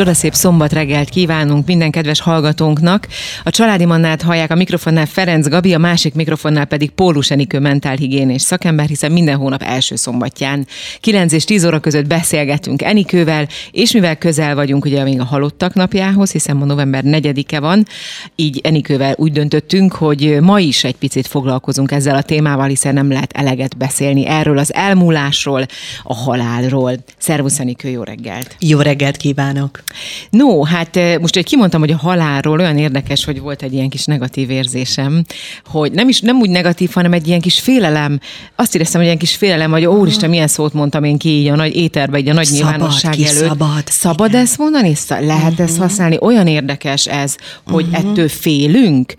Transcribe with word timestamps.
Csodaszép 0.00 0.34
szombat 0.34 0.72
reggelt 0.72 1.08
kívánunk 1.08 1.66
minden 1.66 1.90
kedves 1.90 2.20
hallgatónknak. 2.20 3.06
A 3.44 3.50
családi 3.50 3.84
mannát 3.84 4.22
hallják 4.22 4.50
a 4.50 4.54
mikrofonnál 4.54 5.06
Ferenc 5.06 5.48
Gabi, 5.48 5.74
a 5.74 5.78
másik 5.78 6.14
mikrofonnál 6.14 6.64
pedig 6.64 6.90
Pólus 6.90 7.30
Enikő 7.30 7.58
mentálhigiénés 7.58 8.42
szakember, 8.42 8.86
hiszen 8.86 9.12
minden 9.12 9.36
hónap 9.36 9.62
első 9.62 9.96
szombatján 9.96 10.66
9 11.00 11.32
és 11.32 11.44
10 11.44 11.64
óra 11.64 11.78
között 11.80 12.06
beszélgetünk 12.06 12.82
Enikővel, 12.82 13.48
és 13.70 13.92
mivel 13.92 14.16
közel 14.16 14.54
vagyunk 14.54 14.84
ugye 14.84 15.02
még 15.02 15.20
a 15.20 15.24
halottak 15.24 15.74
napjához, 15.74 16.32
hiszen 16.32 16.56
ma 16.56 16.64
november 16.64 17.02
4-e 17.06 17.60
van, 17.60 17.86
így 18.34 18.60
Enikővel 18.62 19.14
úgy 19.16 19.32
döntöttünk, 19.32 19.92
hogy 19.92 20.38
ma 20.40 20.60
is 20.60 20.84
egy 20.84 20.96
picit 20.96 21.26
foglalkozunk 21.26 21.92
ezzel 21.92 22.16
a 22.16 22.22
témával, 22.22 22.68
hiszen 22.68 22.94
nem 22.94 23.10
lehet 23.10 23.32
eleget 23.32 23.76
beszélni 23.76 24.26
erről 24.26 24.58
az 24.58 24.74
elmúlásról, 24.74 25.66
a 26.02 26.14
halálról. 26.14 26.92
Szervusz 27.18 27.60
Enikő, 27.60 27.88
jó 27.88 28.02
reggelt! 28.02 28.56
Jó 28.58 28.80
reggelt 28.80 29.16
kívánok! 29.16 29.82
No, 30.30 30.64
hát 30.64 30.96
eh, 30.96 31.18
most, 31.18 31.34
hogy 31.34 31.44
kimondtam, 31.44 31.80
hogy 31.80 31.90
a 31.90 31.96
halálról 31.96 32.58
olyan 32.58 32.78
érdekes, 32.78 33.24
hogy 33.24 33.40
volt 33.40 33.62
egy 33.62 33.72
ilyen 33.72 33.88
kis 33.88 34.04
negatív 34.04 34.50
érzésem, 34.50 35.24
hogy 35.66 35.92
nem 35.92 36.08
is 36.08 36.20
nem 36.20 36.36
úgy 36.36 36.50
negatív, 36.50 36.90
hanem 36.92 37.12
egy 37.12 37.26
ilyen 37.28 37.40
kis 37.40 37.60
félelem. 37.60 38.20
Azt 38.56 38.74
éreztem, 38.74 38.96
hogy 38.96 39.06
ilyen 39.06 39.18
kis 39.18 39.36
félelem, 39.36 39.70
hogy 39.70 39.86
úristen, 39.86 40.30
milyen 40.30 40.48
szót 40.48 40.72
mondtam 40.72 41.04
én 41.04 41.18
ki 41.18 41.28
így 41.28 41.46
a 41.46 41.56
nagy 41.56 41.76
éterbe, 41.76 42.18
így 42.18 42.28
a 42.28 42.32
nagy 42.32 42.44
Szabad, 42.44 42.70
nyilvánosság 42.70 43.12
ki 43.12 43.26
előtt. 43.26 43.48
szabad, 43.48 43.82
Szabad 43.86 44.28
igen. 44.28 44.40
ezt 44.40 44.58
mondani? 44.58 44.94
Lehet 45.08 45.60
ezt 45.60 45.78
használni? 45.78 46.16
Olyan 46.20 46.46
érdekes 46.46 47.06
ez, 47.06 47.36
hogy 47.66 47.86
ettől 47.92 48.28
félünk, 48.28 49.14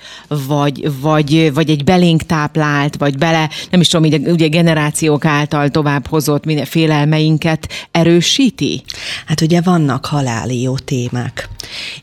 vagy, 0.47 0.89
vagy, 1.01 1.53
vagy 1.53 1.69
egy 1.69 1.83
belénk 1.83 2.21
táplált, 2.23 2.95
vagy 2.95 3.17
bele, 3.17 3.49
nem 3.71 3.81
is 3.81 3.87
tudom, 3.87 4.05
így, 4.05 4.27
ugye 4.27 4.47
generációk 4.47 5.25
által 5.25 5.69
tovább 5.69 6.07
hozott 6.07 6.45
minden 6.45 6.65
félelmeinket 6.65 7.67
erősíti? 7.91 8.83
Hát 9.25 9.41
ugye 9.41 9.61
vannak 9.61 10.05
haláli 10.05 10.50
jó 10.53 10.77
témák. 10.77 11.49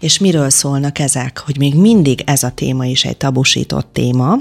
És 0.00 0.18
miről 0.18 0.50
szólnak 0.50 0.98
ezek? 0.98 1.38
Hogy 1.38 1.58
még 1.58 1.74
mindig 1.74 2.22
ez 2.26 2.42
a 2.42 2.50
téma 2.50 2.84
is 2.84 3.04
egy 3.04 3.16
tabusított 3.16 3.88
téma. 3.92 4.38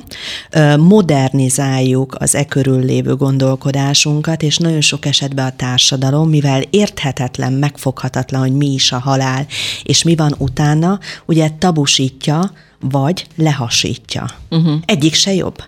Modernizáljuk 0.77 2.15
az 2.19 2.35
e 2.35 2.45
körül 2.45 2.85
lévő 2.85 3.15
gondolkodásunkat, 3.15 4.43
és 4.43 4.57
nagyon 4.57 4.81
sok 4.81 5.05
esetben 5.05 5.45
a 5.45 5.55
társadalom, 5.55 6.29
mivel 6.29 6.61
érthetetlen, 6.69 7.53
megfoghatatlan, 7.53 8.41
hogy 8.41 8.53
mi 8.53 8.73
is 8.73 8.91
a 8.91 8.99
halál, 8.99 9.45
és 9.83 10.03
mi 10.03 10.15
van 10.15 10.35
utána, 10.37 10.99
ugye 11.25 11.49
tabusítja, 11.59 12.51
vagy 12.79 13.27
lehasítja. 13.35 14.25
Uh-huh. 14.49 14.73
Egyik 14.85 15.13
se 15.13 15.33
jobb. 15.33 15.63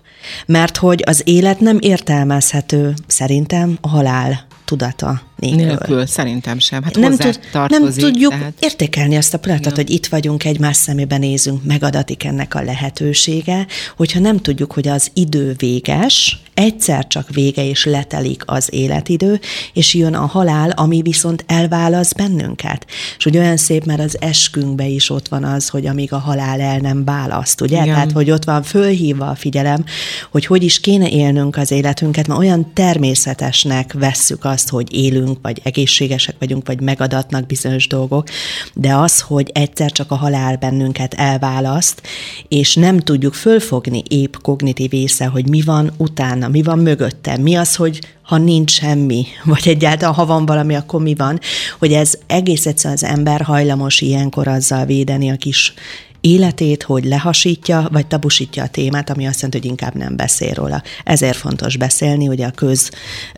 Mert 0.46 0.78
hogy 0.78 1.04
az 1.06 1.22
élet 1.26 1.60
nem 1.60 1.78
értelmezhető 1.80 2.94
szerintem 3.08 3.78
a 3.82 3.88
halál 3.88 4.48
tudata 4.66 5.22
nélkül. 5.40 5.66
Nélkül, 5.66 6.06
szerintem 6.06 6.60
sem. 6.60 6.84
Hát 6.84 6.96
nem, 6.96 7.16
tud, 7.16 7.40
tartozik, 7.52 8.04
nem 8.04 8.12
tudjuk 8.12 8.32
tehát... 8.32 8.54
értékelni 8.60 9.16
azt 9.16 9.34
a 9.34 9.40
pillanatot, 9.40 9.76
hogy 9.76 9.90
itt 9.90 10.06
vagyunk, 10.06 10.46
egymás 10.46 10.76
szemébe 10.76 11.18
nézünk, 11.18 11.64
megadatik 11.64 12.24
ennek 12.24 12.56
a 12.56 12.62
lehetősége, 12.62 13.68
hogyha 13.98 14.20
nem 14.20 14.38
tudjuk, 14.38 14.74
hogy 14.74 14.88
az 14.88 15.12
idő 15.14 15.54
véges, 15.58 16.42
egyszer 16.60 17.08
csak 17.08 17.30
vége 17.30 17.66
és 17.66 17.86
letelik 17.86 18.44
az 18.46 18.68
életidő, 18.72 19.40
és 19.74 19.94
jön 19.94 20.14
a 20.14 20.26
halál, 20.26 20.70
ami 20.70 21.02
viszont 21.02 21.44
elválaszt 21.48 22.16
bennünket. 22.16 22.86
És 23.18 23.24
hogy 23.24 23.38
olyan 23.38 23.58
szép, 23.58 23.86
mert 23.86 24.00
az 24.00 24.18
eskünkbe 24.22 24.86
is 24.86 25.10
ott 25.10 25.28
van 25.28 25.44
az, 25.44 25.70
hogy 25.70 25.86
amíg 25.86 26.14
a 26.14 26.18
halál 26.18 26.62
el 26.62 26.78
nem 26.78 27.06
választ, 27.06 27.62
ugye? 27.62 27.82
Igen. 27.82 27.94
Tehát, 27.94 28.12
hogy 28.12 28.32
ott 28.32 28.44
van 28.44 28.64
fölhívva 28.64 29.30
a 29.30 29.36
figyelem, 29.36 29.86
hogy 30.32 30.46
hogy 30.46 30.64
is 30.64 30.80
kéne 30.80 31.10
élnünk 31.10 31.58
az 31.58 31.72
életünket, 31.72 32.28
mert 32.28 32.40
olyan 32.40 32.74
természetesnek 32.74 33.94
vesszük 33.94 34.46
azt, 34.46 34.70
hogy 34.70 34.94
élünk, 34.94 35.29
vagy 35.42 35.62
egészségesek 35.64 36.36
vagyunk, 36.40 36.68
vagy 36.68 36.82
megadatnak 36.82 37.46
bizonyos 37.46 37.88
dolgok, 37.88 38.28
de 38.74 38.96
az, 38.96 39.22
hogy 39.22 39.50
egyszer 39.54 39.92
csak 39.92 40.12
a 40.12 40.16
halál 40.16 40.56
bennünket 40.56 41.14
elválaszt, 41.14 42.02
és 42.48 42.76
nem 42.76 43.00
tudjuk 43.00 43.34
fölfogni 43.34 44.04
épp 44.08 44.34
kognitív 44.42 44.94
észre, 44.94 45.26
hogy 45.26 45.50
mi 45.50 45.62
van 45.62 45.92
utána, 45.98 46.48
mi 46.48 46.64
van 46.64 46.80
mögötte, 46.80 47.38
mi 47.38 47.56
az, 47.56 47.76
hogy 47.76 48.00
ha 48.22 48.38
nincs 48.38 48.72
semmi, 48.72 49.26
vagy 49.44 49.68
egyáltalán 49.68 50.14
ha 50.14 50.26
van 50.26 50.46
valami, 50.46 50.76
akkor 50.76 51.02
mi 51.02 51.16
van, 51.16 51.40
hogy 51.80 51.94
ez 51.94 52.14
egész 52.28 52.66
egyszerűen 52.66 53.00
az 53.02 53.10
ember 53.10 53.42
hajlamos 53.42 54.02
ilyenkor 54.02 54.48
azzal 54.48 54.86
védeni 54.86 55.30
a 55.30 55.36
kis 55.36 55.74
életét, 56.22 56.84
hogy 56.84 57.04
lehasítja, 57.06 57.88
vagy 57.92 58.08
tabusítja 58.08 58.64
a 58.64 58.68
témát, 58.68 59.10
ami 59.10 59.28
azt 59.28 59.36
jelenti, 59.42 59.58
hogy 59.58 59.68
inkább 59.68 59.96
nem 59.96 60.16
beszél 60.16 60.54
róla. 60.54 60.82
Ezért 61.04 61.38
fontos 61.38 61.78
beszélni, 61.78 62.26
hogy 62.26 62.42
a 62.42 62.52
köz 62.52 62.90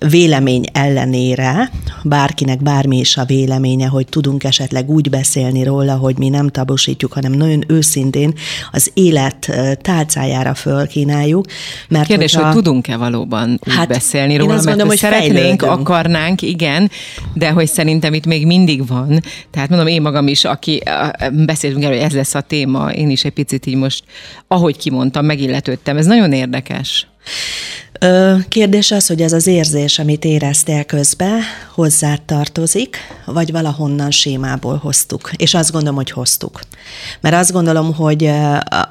vélemény 0.09 0.63
ellenére, 0.73 1.71
bárkinek 2.03 2.61
bármi 2.63 2.97
is 2.97 3.17
a 3.17 3.25
véleménye, 3.25 3.87
hogy 3.87 4.05
tudunk 4.05 4.43
esetleg 4.43 4.89
úgy 4.89 5.09
beszélni 5.09 5.63
róla, 5.63 5.95
hogy 5.95 6.17
mi 6.17 6.29
nem 6.29 6.49
tabusítjuk, 6.49 7.13
hanem 7.13 7.31
nagyon 7.31 7.63
őszintén 7.67 8.33
az 8.71 8.91
élet 8.93 9.51
tálcájára 9.81 10.53
fölkínáljuk. 10.53 11.45
Mert 11.89 12.07
Kérdés, 12.07 12.33
hogyha- 12.33 12.47
hogy 12.51 12.55
tudunk-e 12.63 12.97
valóban 12.97 13.59
úgy 13.67 13.73
Hát, 13.73 13.87
beszélni 13.87 14.37
róla, 14.37 14.53
mert 14.53 14.65
mondom, 14.65 14.87
hogy 14.87 14.97
szeretnénk, 14.97 15.33
fejlődünk. 15.33 15.61
akarnánk, 15.63 16.41
igen, 16.41 16.91
de 17.33 17.49
hogy 17.49 17.67
szerintem 17.67 18.13
itt 18.13 18.25
még 18.25 18.45
mindig 18.45 18.87
van. 18.87 19.19
Tehát 19.51 19.69
mondom, 19.69 19.87
én 19.87 20.01
magam 20.01 20.27
is, 20.27 20.45
aki 20.45 20.83
beszéltünk 21.31 21.83
erről, 21.83 21.95
hogy 21.95 22.05
ez 22.05 22.13
lesz 22.13 22.35
a 22.35 22.41
téma, 22.41 22.70
én 22.95 23.09
is 23.09 23.23
egy 23.23 23.33
picit 23.33 23.65
így 23.65 23.75
most, 23.75 24.03
ahogy 24.47 24.77
kimondtam, 24.77 25.25
megilletődtem. 25.25 25.97
Ez 25.97 26.05
nagyon 26.05 26.31
érdekes. 26.31 27.07
Kérdés 28.47 28.91
az, 28.91 29.07
hogy 29.07 29.21
ez 29.21 29.33
az 29.33 29.47
érzés, 29.47 29.99
amit 29.99 30.25
éreztél 30.25 30.83
közben, 30.83 31.41
hozzá 31.73 32.15
tartozik, 32.15 32.97
vagy 33.25 33.51
valahonnan 33.51 34.11
sémából 34.11 34.77
hoztuk. 34.77 35.31
És 35.35 35.53
azt 35.53 35.71
gondolom, 35.71 35.95
hogy 35.95 36.11
hoztuk. 36.11 36.59
Mert 37.21 37.35
azt 37.35 37.51
gondolom, 37.51 37.93
hogy 37.93 38.31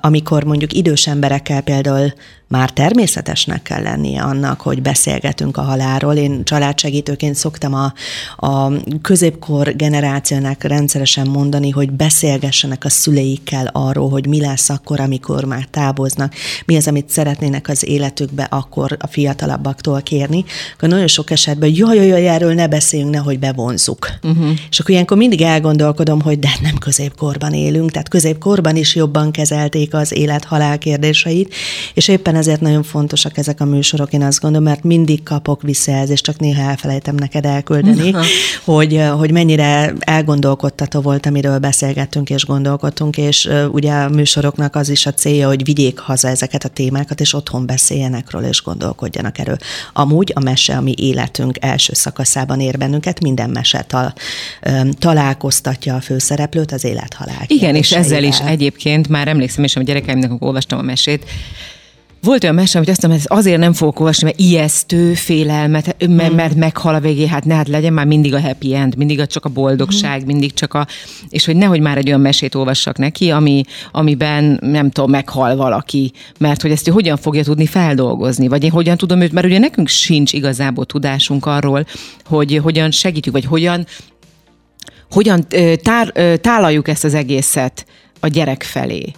amikor 0.01 0.45
mondjuk 0.45 0.73
idős 0.73 1.07
emberekkel 1.07 1.61
például 1.61 2.13
már 2.51 2.71
természetesnek 2.71 3.63
kell 3.63 3.83
lennie 3.83 4.23
annak, 4.23 4.61
hogy 4.61 4.83
beszélgetünk 4.83 5.57
a 5.57 5.63
halálról. 5.63 6.15
Én 6.15 6.45
családsegítőként 6.45 7.35
szoktam 7.35 7.75
a, 7.75 7.93
a 8.47 8.73
középkor 9.03 9.77
generációnak 9.77 10.63
rendszeresen 10.65 11.27
mondani, 11.27 11.71
hogy 11.71 11.91
beszélgessenek 11.91 12.85
a 12.85 12.89
szüleikkel 12.89 13.71
arról, 13.73 14.11
hogy 14.11 14.27
mi 14.27 14.41
lesz 14.41 14.69
akkor, 14.69 15.01
amikor 15.01 15.45
már 15.45 15.67
távoznak, 15.71 16.35
mi 16.65 16.77
az, 16.77 16.89
amit 16.89 17.11
szeretnének 17.11 17.69
az 17.69 17.89
életükbe 17.89 18.47
akkor 18.51 18.97
a 19.01 19.07
fiatalabbaktól 19.07 20.03
kérni. 20.03 20.45
Akkor 20.75 20.89
nagyon 20.89 21.09
sok 21.09 21.31
esetben, 21.31 21.71
jaj, 21.75 21.97
jaj, 21.97 22.07
jaj, 22.07 22.29
erről 22.29 22.55
ne 22.55 22.69
beszéljünk, 22.69 23.11
nehogy 23.11 23.39
bevonzuk. 23.39 24.11
Uh-huh. 24.23 24.51
És 24.71 24.81
akkor 24.81 24.91
ilyenkor 24.91 25.17
mindig 25.17 25.43
elgondolkodom, 25.43 26.21
hogy 26.21 26.39
de 26.39 26.49
hát 26.49 26.61
nem 26.61 26.79
középkorban 26.79 27.53
élünk, 27.53 27.91
tehát 27.91 28.09
középkorban 28.09 28.77
is 28.77 28.95
jobban 28.95 29.31
kezelték 29.31 29.95
az 29.95 30.13
élet-halál 30.13 30.79
kérdéseit, 30.79 31.55
és 31.95 32.09
éppen 32.09 32.39
ezért 32.41 32.61
nagyon 32.61 32.83
fontosak 32.83 33.39
ezek 33.39 33.61
a 33.61 33.65
műsorok, 33.65 34.13
én 34.13 34.23
azt 34.23 34.41
gondolom, 34.41 34.67
mert 34.67 34.83
mindig 34.83 35.23
kapok 35.23 35.63
visszajelzést, 35.63 36.25
csak 36.25 36.39
néha 36.39 36.63
elfelejtem 36.71 37.15
neked 37.15 37.45
elküldeni, 37.45 38.15
hogy, 38.65 39.03
hogy 39.19 39.33
mennyire 39.33 39.93
elgondolkodtató 39.99 41.01
volt, 41.01 41.27
amiről 41.27 41.59
beszélgettünk 41.59 42.31
és 42.31 42.45
gondolkodtunk, 42.45 43.17
és 43.17 43.51
ugye 43.71 43.93
a 43.93 44.09
műsoroknak 44.09 44.77
az 44.77 44.89
is 44.89 45.07
a 45.07 45.13
célja, 45.13 45.49
hogy 45.49 45.65
vigyék 45.65 45.99
haza 45.99 46.29
ezeket 46.29 46.65
a 46.65 46.69
témákat, 46.69 47.21
és 47.21 47.35
otthon 47.35 47.67
beszéljenek 47.67 48.31
róla, 48.31 48.49
és 48.49 48.63
gondolkodjanak 48.63 49.39
erről. 49.39 49.57
Amúgy 49.93 50.33
a 50.35 50.41
mese, 50.41 50.77
ami 50.77 50.95
életünk 50.97 51.57
első 51.61 51.95
szakaszában 51.95 52.61
ér 52.61 52.79
bennünket, 52.79 53.21
minden 53.21 53.51
mese 53.51 53.83
tal, 53.83 54.15
találkoztatja 54.99 55.95
a 55.95 56.01
főszereplőt 56.01 56.73
az 56.73 56.85
élet-halál 56.85 57.45
Igen, 57.47 57.75
és 57.75 57.93
ezzel 57.93 58.25
is 58.25 58.39
egyébként 58.39 59.09
már 59.09 59.29
emlékszem 59.29 59.65
hogy 59.73 59.83
a 59.83 59.87
gyerekeimnek, 59.87 60.31
olvastam 60.39 60.79
a 60.79 60.83
mesét, 60.83 61.25
volt 62.23 62.43
olyan 62.43 62.55
mese, 62.55 62.79
hogy 62.79 62.91
azt 62.91 63.03
mondom, 63.03 63.21
hogy 63.21 63.39
azért 63.39 63.59
nem 63.59 63.73
fogok 63.73 64.01
olvasni, 64.01 64.25
mert 64.25 64.39
ijesztő, 64.39 65.15
félelmet, 65.15 65.97
mert, 66.09 66.35
mert 66.35 66.55
meghal 66.55 66.95
a 66.95 67.01
végé, 67.01 67.27
hát 67.27 67.45
ne, 67.45 67.55
hát 67.55 67.69
legyen 67.69 67.93
már 67.93 68.07
mindig 68.07 68.35
a 68.35 68.41
happy 68.41 68.75
end, 68.75 68.97
mindig 68.97 69.21
a, 69.21 69.27
csak 69.27 69.45
a 69.45 69.49
boldogság, 69.49 70.27
mindig 70.27 70.53
csak 70.53 70.75
a... 70.75 70.87
És 71.29 71.45
hogy 71.45 71.57
nehogy 71.57 71.81
már 71.81 71.99
egy 71.99 72.09
olyan 72.09 72.21
mesét 72.21 72.55
olvassak 72.55 72.99
neki, 72.99 73.31
ami, 73.31 73.63
amiben, 73.93 74.59
nem 74.61 74.91
tudom, 74.91 75.11
meghal 75.11 75.57
valaki, 75.57 76.13
mert 76.39 76.63
hogy 76.63 76.71
ezt 76.71 76.89
ő 76.89 76.91
hogyan 76.93 77.17
fogja 77.17 77.43
tudni 77.43 77.67
feldolgozni, 77.67 78.49
vagy 78.49 78.65
én 78.65 78.71
hogyan 78.71 78.97
tudom 78.97 79.21
őt, 79.21 79.33
mert 79.33 79.47
ugye 79.47 79.59
nekünk 79.59 79.89
sincs 79.89 80.33
igazából 80.33 80.85
tudásunk 80.85 81.47
arról, 81.47 81.87
hogy 82.25 82.61
hogyan 82.63 82.91
segítjük, 82.91 83.35
vagy 83.35 83.45
hogyan 83.45 83.87
hogyan 85.11 85.47
tár, 85.83 86.13
tálaljuk 86.41 86.89
ezt 86.89 87.05
az 87.05 87.15
egészet 87.15 87.87
a 88.21 88.27
gyerek 88.27 88.63
felé. 88.63 89.13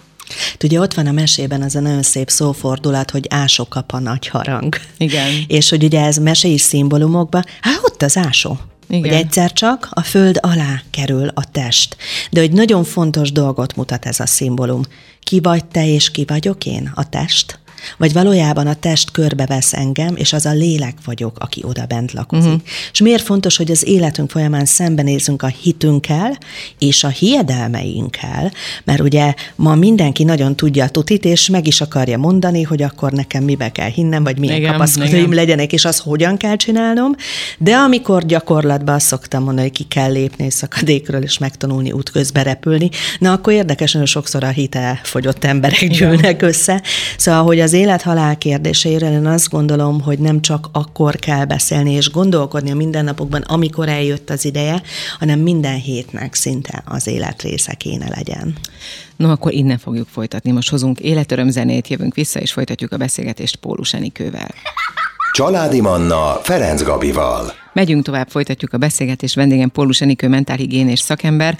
Ugye 0.63 0.79
ott 0.79 0.93
van 0.93 1.07
a 1.07 1.11
mesében 1.11 1.61
az 1.61 1.75
a 1.75 1.79
nagyon 1.79 2.03
szép 2.03 2.29
szófordulat, 2.29 3.11
hogy 3.11 3.25
ásó 3.29 3.67
kap 3.67 3.91
a 3.91 3.99
nagy 3.99 4.27
harang. 4.27 4.75
Igen. 4.97 5.31
És 5.47 5.69
hogy 5.69 5.83
ugye 5.83 6.01
ez 6.01 6.17
mesei 6.17 6.57
szimbólumokban, 6.57 7.43
hát 7.61 7.79
ott 7.83 8.01
az 8.01 8.17
ásó. 8.17 8.59
Igen. 8.87 9.01
Hogy 9.01 9.19
egyszer 9.19 9.53
csak 9.53 9.89
a 9.91 10.01
föld 10.01 10.37
alá 10.41 10.81
kerül 10.89 11.31
a 11.33 11.51
test. 11.51 11.97
De 12.31 12.39
hogy 12.39 12.51
nagyon 12.51 12.83
fontos 12.83 13.31
dolgot 13.31 13.75
mutat 13.75 14.05
ez 14.05 14.19
a 14.19 14.25
szimbólum. 14.25 14.81
Ki 15.19 15.39
vagy 15.39 15.65
te 15.65 15.87
és 15.87 16.11
ki 16.11 16.25
vagyok 16.27 16.65
én? 16.65 16.91
A 16.95 17.09
test. 17.09 17.59
Vagy 17.97 18.13
valójában 18.13 18.67
a 18.67 18.73
test 18.73 19.11
körbevesz 19.11 19.73
engem, 19.73 20.15
és 20.15 20.33
az 20.33 20.45
a 20.45 20.51
lélek 20.51 20.95
vagyok, 21.05 21.37
aki 21.39 21.61
oda 21.63 21.85
bent 21.85 22.13
lakozik. 22.13 22.45
Uh-huh. 22.45 22.61
És 22.91 23.01
miért 23.01 23.23
fontos, 23.23 23.57
hogy 23.57 23.71
az 23.71 23.87
életünk 23.87 24.29
folyamán 24.29 24.65
szembenézünk 24.65 25.41
a 25.41 25.47
hitünkkel 25.47 26.37
és 26.79 27.03
a 27.03 27.07
hiedelmeinkkel, 27.07 28.51
mert 28.83 28.99
ugye 28.99 29.33
ma 29.55 29.75
mindenki 29.75 30.23
nagyon 30.23 30.55
tudja 30.55 30.83
a 30.83 30.89
tutit, 30.89 31.25
és 31.25 31.49
meg 31.49 31.67
is 31.67 31.81
akarja 31.81 32.17
mondani, 32.17 32.61
hogy 32.61 32.81
akkor 32.81 33.11
nekem 33.11 33.43
mibe 33.43 33.71
kell 33.71 33.89
hinnem, 33.89 34.23
vagy 34.23 34.37
milyen 34.37 34.57
igen, 34.57 34.71
kapaszkodóim 34.71 35.33
legyenek, 35.33 35.73
és 35.73 35.85
az 35.85 35.97
hogyan 35.99 36.37
kell 36.37 36.55
csinálnom, 36.55 37.15
de 37.57 37.75
amikor 37.75 38.25
gyakorlatban 38.25 38.95
azt 38.95 39.05
szoktam 39.05 39.43
mondani, 39.43 39.67
hogy 39.67 39.77
ki 39.77 39.83
kell 39.83 40.11
lépni 40.11 40.49
szakadékről, 40.49 41.23
és 41.23 41.37
megtanulni 41.37 41.91
útközben 41.91 42.43
repülni, 42.43 42.89
na 43.19 43.31
akkor 43.31 43.53
érdekes, 43.53 43.93
hogy 43.93 44.07
sokszor 44.07 44.43
a 44.43 44.49
hite 44.49 44.99
fogyott 45.03 45.43
emberek 45.43 45.87
gyűlnek 45.87 46.41
össze. 46.41 46.81
Szóval, 47.17 47.43
hogy 47.43 47.59
az 47.59 47.72
élet-halál 47.73 48.37
kérdéséről 48.37 49.11
én 49.11 49.25
azt 49.25 49.49
gondolom, 49.49 50.01
hogy 50.01 50.19
nem 50.19 50.41
csak 50.41 50.67
akkor 50.71 51.15
kell 51.15 51.45
beszélni 51.45 51.91
és 51.91 52.11
gondolkodni 52.11 52.71
a 52.71 52.75
mindennapokban, 52.75 53.41
amikor 53.41 53.89
eljött 53.89 54.29
az 54.29 54.45
ideje, 54.45 54.81
hanem 55.19 55.39
minden 55.39 55.75
hétnek 55.75 56.33
szinte 56.33 56.83
az 56.85 57.07
élet 57.07 57.41
része 57.41 57.73
kéne 57.73 58.09
legyen. 58.15 58.55
No, 59.15 59.29
akkor 59.29 59.53
innen 59.53 59.77
fogjuk 59.77 60.07
folytatni. 60.07 60.51
Most 60.51 60.69
hozunk 60.69 60.99
életöröm 60.99 61.49
zenét, 61.49 61.87
jövünk 61.87 62.15
vissza, 62.15 62.39
és 62.39 62.51
folytatjuk 62.51 62.91
a 62.91 62.97
beszélgetést 62.97 63.55
Pólus 63.55 63.93
Enikővel. 63.93 64.49
Családi 65.31 65.81
Manna 65.81 66.39
Ferenc 66.43 66.83
Gabival. 66.83 67.53
Megyünk 67.73 68.03
tovább, 68.03 68.29
folytatjuk 68.29 68.73
a 68.73 68.77
beszélgetést. 68.77 69.35
Vendégem 69.35 69.71
Pólus 69.71 70.01
Enikő, 70.01 70.27
mentálhigiénés 70.27 70.99
szakember. 70.99 71.57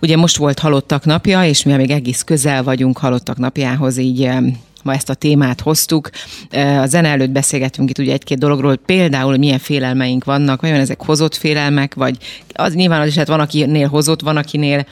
Ugye 0.00 0.16
most 0.16 0.36
volt 0.36 0.58
halottak 0.58 1.04
napja, 1.04 1.44
és 1.44 1.62
mi 1.62 1.72
még 1.72 1.90
egész 1.90 2.22
közel 2.22 2.62
vagyunk 2.62 2.98
halottak 2.98 3.36
napjához, 3.36 3.96
így 3.96 4.30
ma 4.82 4.94
ezt 4.94 5.10
a 5.10 5.14
témát 5.14 5.60
hoztuk. 5.60 6.10
A 6.80 6.86
zene 6.86 7.08
előtt 7.08 7.30
beszélgettünk 7.30 7.90
itt 7.90 7.98
ugye 7.98 8.12
egy-két 8.12 8.38
dologról, 8.38 8.76
például 8.76 9.36
milyen 9.36 9.58
félelmeink 9.58 10.24
vannak, 10.24 10.60
vajon 10.60 10.80
ezek 10.80 11.02
hozott 11.04 11.36
félelmek, 11.36 11.94
vagy 11.94 12.16
az 12.52 12.74
nyilván 12.74 13.00
az 13.00 13.06
is 13.06 13.16
hát 13.16 13.28
van, 13.28 13.40
akinél 13.40 13.88
hozott, 13.88 14.20
van, 14.20 14.36
akinél 14.36 14.86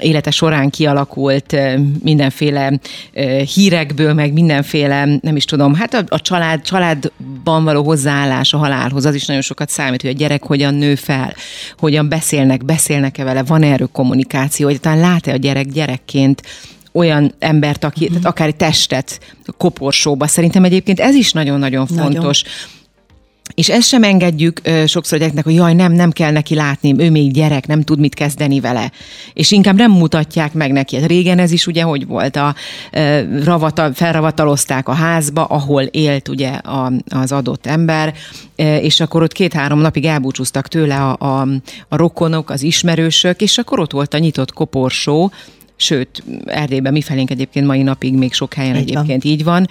élete 0.00 0.30
során 0.30 0.70
kialakult 0.70 1.56
mindenféle 2.02 2.80
hírekből, 3.54 4.12
meg 4.12 4.32
mindenféle, 4.32 5.04
nem 5.20 5.36
is 5.36 5.44
tudom, 5.44 5.74
hát 5.74 5.94
a, 5.94 6.04
a 6.08 6.20
család, 6.20 6.62
családban 6.62 7.64
való 7.64 7.82
hozzáállás 7.82 8.52
a 8.52 8.58
halálhoz, 8.58 9.04
az 9.04 9.14
is 9.14 9.26
nagyon 9.26 9.42
sokat 9.42 9.68
számít, 9.68 10.00
hogy 10.00 10.10
a 10.10 10.14
gyerek 10.14 10.42
hogyan 10.42 10.74
nő 10.74 10.94
fel, 10.94 11.34
hogyan 11.78 12.08
beszélnek, 12.08 12.64
beszélnek-e 12.64 13.24
vele, 13.24 13.42
van 13.42 13.62
erről 13.62 13.88
kommunikáció, 13.92 14.66
hogy 14.66 14.80
talán 14.80 14.98
lát-e 14.98 15.32
a 15.32 15.36
gyerek 15.36 15.66
gyerekként 15.66 16.42
olyan 16.92 17.34
embert, 17.38 17.84
aki, 17.84 18.06
tehát 18.06 18.24
akár 18.24 18.48
egy 18.48 18.56
testet 18.56 19.20
koporsóba. 19.56 20.26
Szerintem 20.26 20.64
egyébként 20.64 21.00
ez 21.00 21.14
is 21.14 21.32
nagyon-nagyon 21.32 21.86
fontos. 21.86 22.42
Nagyon 22.42 22.78
és 23.54 23.68
ezt 23.68 23.88
sem 23.88 24.02
engedjük 24.02 24.60
ö, 24.62 24.86
sokszor 24.86 25.18
gyereknek, 25.18 25.44
hogy 25.44 25.54
jaj, 25.54 25.74
nem, 25.74 25.92
nem 25.92 26.10
kell 26.10 26.32
neki 26.32 26.54
látni, 26.54 26.94
ő 26.98 27.10
még 27.10 27.32
gyerek, 27.32 27.66
nem 27.66 27.82
tud 27.82 27.98
mit 27.98 28.14
kezdeni 28.14 28.60
vele. 28.60 28.92
És 29.32 29.50
inkább 29.50 29.76
nem 29.76 29.90
mutatják 29.90 30.52
meg 30.52 30.72
neki. 30.72 30.96
Hát 30.96 31.08
régen 31.08 31.38
ez 31.38 31.52
is 31.52 31.66
ugye 31.66 31.82
hogy 31.82 32.06
volt, 32.06 32.36
a, 32.36 32.54
ö, 32.92 33.20
ravata, 33.44 33.90
felravatalozták 33.94 34.88
a 34.88 34.92
házba, 34.92 35.44
ahol 35.44 35.82
élt 35.82 36.28
ugye 36.28 36.48
a, 36.48 36.92
az 37.08 37.32
adott 37.32 37.66
ember, 37.66 38.14
ö, 38.56 38.76
és 38.76 39.00
akkor 39.00 39.22
ott 39.22 39.32
két-három 39.32 39.78
napig 39.78 40.04
elbúcsúztak 40.04 40.68
tőle 40.68 40.96
a, 40.96 41.40
a, 41.40 41.48
a 41.88 41.96
rokonok, 41.96 42.50
az 42.50 42.62
ismerősök, 42.62 43.40
és 43.40 43.58
akkor 43.58 43.80
ott 43.80 43.92
volt 43.92 44.14
a 44.14 44.18
nyitott 44.18 44.52
koporsó, 44.52 45.32
sőt, 45.80 46.22
Erdélyben 46.44 46.92
mi 46.92 47.02
felénk 47.02 47.30
egyébként 47.30 47.66
mai 47.66 47.82
napig 47.82 48.14
még 48.14 48.32
sok 48.32 48.54
helyen 48.54 48.76
így 48.76 48.82
egyébként 48.82 49.22
van. 49.22 49.32
így 49.32 49.44
van, 49.44 49.68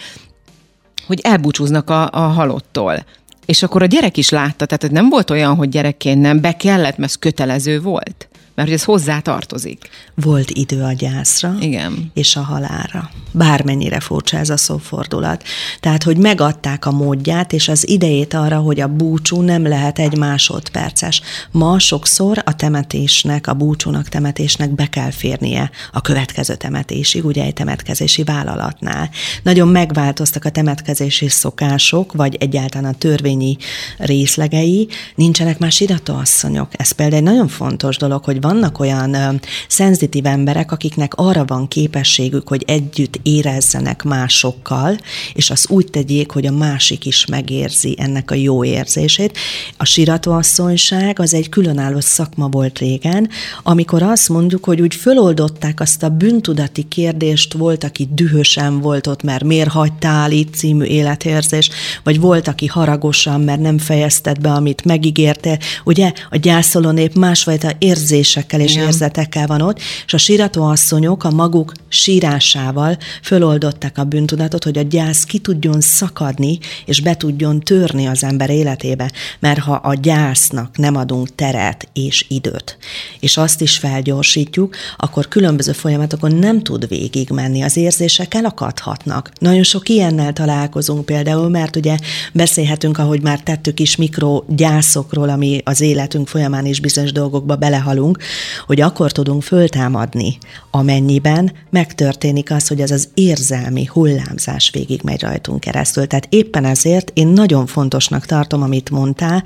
hogy 1.08 1.20
elbúcsúznak 1.24 1.90
a, 1.90 2.10
a 2.12 2.20
halottól. 2.20 3.06
És 3.46 3.64
akkor 3.64 3.82
a 3.82 3.86
gyerek 3.86 4.18
is 4.18 4.30
látta, 4.30 4.66
tehát 4.66 4.94
nem 4.94 5.10
volt 5.10 5.30
olyan, 5.30 5.56
hogy 5.56 5.70
gyerekként 5.70 6.22
nem, 6.22 6.42
be 6.42 6.56
kellett, 6.56 6.98
mert 6.98 7.20
kötelező 7.20 7.82
volt 7.82 8.29
mert 8.60 8.72
hogy 8.72 8.80
ez 8.80 8.86
hozzá 8.86 9.20
tartozik. 9.20 9.90
Volt 10.16 10.50
idő 10.50 10.84
a 10.84 10.92
gyászra, 10.92 11.56
Igen. 11.60 12.12
és 12.14 12.36
a 12.36 12.42
halára. 12.42 13.10
Bármennyire 13.32 14.00
furcsa 14.00 14.38
ez 14.38 14.50
a 14.50 14.58
szófordulat. 14.58 15.44
Tehát, 15.80 16.04
hogy 16.04 16.18
megadták 16.18 16.86
a 16.86 16.92
módját, 16.92 17.54
és 17.54 17.68
az 17.68 17.90
idejét 17.90 18.34
arra, 18.34 18.58
hogy 18.58 18.80
a 18.80 18.88
búcsú 18.88 19.42
nem 19.42 19.68
lehet 19.68 20.00
egy 20.00 20.18
másodperces. 20.18 21.22
Ma 21.52 21.80
sokszor 21.80 22.42
a 22.46 22.56
temetésnek, 22.56 23.48
a 23.48 23.54
búcsúnak, 23.54 24.10
temetésnek 24.10 24.76
be 24.76 24.86
kell 24.86 25.12
férnie 25.12 25.72
a 25.92 26.02
következő 26.02 26.56
temetésig, 26.56 27.26
ugye 27.26 27.44
egy 27.44 27.54
temetkezési 27.54 28.24
vállalatnál. 28.24 29.10
Nagyon 29.44 29.68
megváltoztak 29.68 30.46
a 30.46 30.50
temetkezési 30.50 31.28
szokások, 31.28 32.14
vagy 32.14 32.36
egyáltalán 32.40 32.94
a 32.94 32.98
törvényi 32.98 33.58
részlegei, 33.98 34.88
nincsenek 35.16 35.60
más 35.60 35.80
iratóasszonyok. 35.80 36.68
Ez 36.72 36.92
például 36.92 37.18
egy 37.18 37.34
nagyon 37.34 37.48
fontos 37.48 37.98
dolog, 37.98 38.24
hogy 38.24 38.42
vannak 38.50 38.80
olyan 38.80 39.14
ö, 39.14 39.34
szenzitív 39.68 40.26
emberek, 40.26 40.72
akiknek 40.72 41.14
arra 41.16 41.46
van 41.46 41.68
képességük, 41.68 42.48
hogy 42.48 42.64
együtt 42.68 43.20
érezzenek 43.24 44.04
másokkal, 44.04 44.98
és 45.34 45.50
azt 45.50 45.70
úgy 45.70 45.88
tegyék, 45.90 46.32
hogy 46.32 46.46
a 46.46 46.52
másik 46.52 47.06
is 47.06 47.26
megérzi 47.26 47.96
ennek 48.00 48.32
a 48.32 48.36
jó 48.36 48.64
érzését. 48.64 49.38
A 49.78 49.86
siratóasszonyság 49.86 51.20
az 51.20 51.34
egy 51.34 51.50
különálló 51.50 52.00
szakma 52.00 52.48
volt 52.48 52.80
régen, 52.80 53.30
amikor 53.64 54.04
azt 54.04 54.30
mondjuk, 54.30 54.66
hogy 54.66 54.82
úgy 54.82 54.96
föloldották 54.96 55.80
azt 55.80 56.04
a 56.04 56.10
bűntudati 56.10 56.84
kérdést, 56.88 57.54
volt, 57.54 57.84
aki 57.84 58.08
dühösen 58.12 58.80
volt 58.80 59.08
ott, 59.08 59.24
mert 59.24 59.44
miért 59.44 59.70
hagytál 59.70 60.32
itt 60.32 60.54
című 60.54 60.86
életérzés, 60.86 61.70
vagy 62.04 62.20
volt, 62.20 62.48
aki 62.48 62.66
haragosan, 62.66 63.42
mert 63.42 63.62
nem 63.62 63.78
fejezted 63.78 64.40
be, 64.40 64.52
amit 64.52 64.86
megígérte. 64.86 65.60
Ugye 65.84 66.12
a 66.30 66.38
gyászoló 66.38 66.90
nép 66.90 67.16
másfajta 67.16 67.72
érzése 67.80 68.39
érzésekkel 68.40 68.60
és 68.60 68.74
Igen. 68.74 68.86
érzetekkel 68.86 69.48
van 69.48 69.62
ott, 69.62 69.80
és 70.06 70.14
a 70.14 70.18
síratóasszonyok 70.18 71.24
a 71.24 71.32
maguk 71.32 71.74
sírásával 71.88 72.98
föloldották 73.24 73.98
a 73.98 74.04
bűntudatot, 74.04 74.64
hogy 74.64 74.78
a 74.78 74.82
gyász 74.82 75.24
ki 75.24 75.40
tudjon 75.40 75.82
szakadni, 75.82 76.60
és 76.86 77.02
be 77.02 77.16
tudjon 77.16 77.60
törni 77.60 78.08
az 78.08 78.24
ember 78.24 78.50
életébe. 78.50 79.12
Mert 79.40 79.60
ha 79.60 79.74
a 79.74 79.94
gyásznak 79.94 80.78
nem 80.78 80.96
adunk 80.96 81.36
teret 81.36 81.88
és 81.94 82.26
időt, 82.28 82.78
és 83.20 83.38
azt 83.38 83.62
is 83.62 83.78
felgyorsítjuk, 83.78 84.76
akkor 84.98 85.28
különböző 85.28 85.72
folyamatokon 85.72 86.36
nem 86.36 86.62
tud 86.64 86.88
végigmenni, 86.88 87.62
az 87.62 87.78
érzések 87.78 88.34
elakadhatnak. 88.34 89.32
Nagyon 89.40 89.64
sok 89.64 89.90
ilyennel 89.90 90.34
találkozunk 90.34 91.06
például, 91.06 91.50
mert 91.50 91.76
ugye 91.76 91.98
beszélhetünk, 92.34 92.98
ahogy 92.98 93.22
már 93.22 93.40
tettük 93.40 93.80
is, 93.80 93.96
mikrogyászokról, 93.96 95.30
ami 95.30 95.62
az 95.64 95.82
életünk 95.82 96.28
folyamán 96.28 96.66
is 96.66 96.80
bizonyos 96.80 97.12
dolgokba 97.12 97.56
belehalunk, 97.56 98.18
hogy 98.66 98.82
akkor 98.82 99.12
tudunk 99.12 99.44
föltámadni, 99.44 100.38
amennyiben 100.72 101.52
megtörténik 101.70 102.52
az, 102.52 102.68
hogy 102.68 102.82
ez 102.82 102.92
az 102.92 103.10
érzelmi 103.14 103.86
hullámzás 103.86 104.70
végigmegy 104.70 105.22
rajtunk 105.22 105.60
keresztül. 105.60 106.08
Tehát 106.08 106.28
éppen 106.30 106.66
ezért 106.66 107.12
én 107.14 107.28
nagyon 107.28 107.66
fontosnak 107.66 108.26
tartom, 108.26 108.62
amit 108.62 108.90
mondtál, 108.90 109.44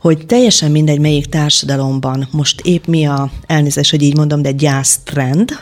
hogy 0.00 0.26
teljesen 0.26 0.70
mindegy, 0.70 1.00
melyik 1.00 1.26
társadalomban 1.26 2.28
most 2.30 2.60
épp 2.60 2.86
mi 2.86 3.06
a, 3.06 3.30
elnézést, 3.46 3.90
hogy 3.90 4.02
így 4.02 4.16
mondom, 4.16 4.42
de 4.42 4.50
gyásztrend, 4.50 5.58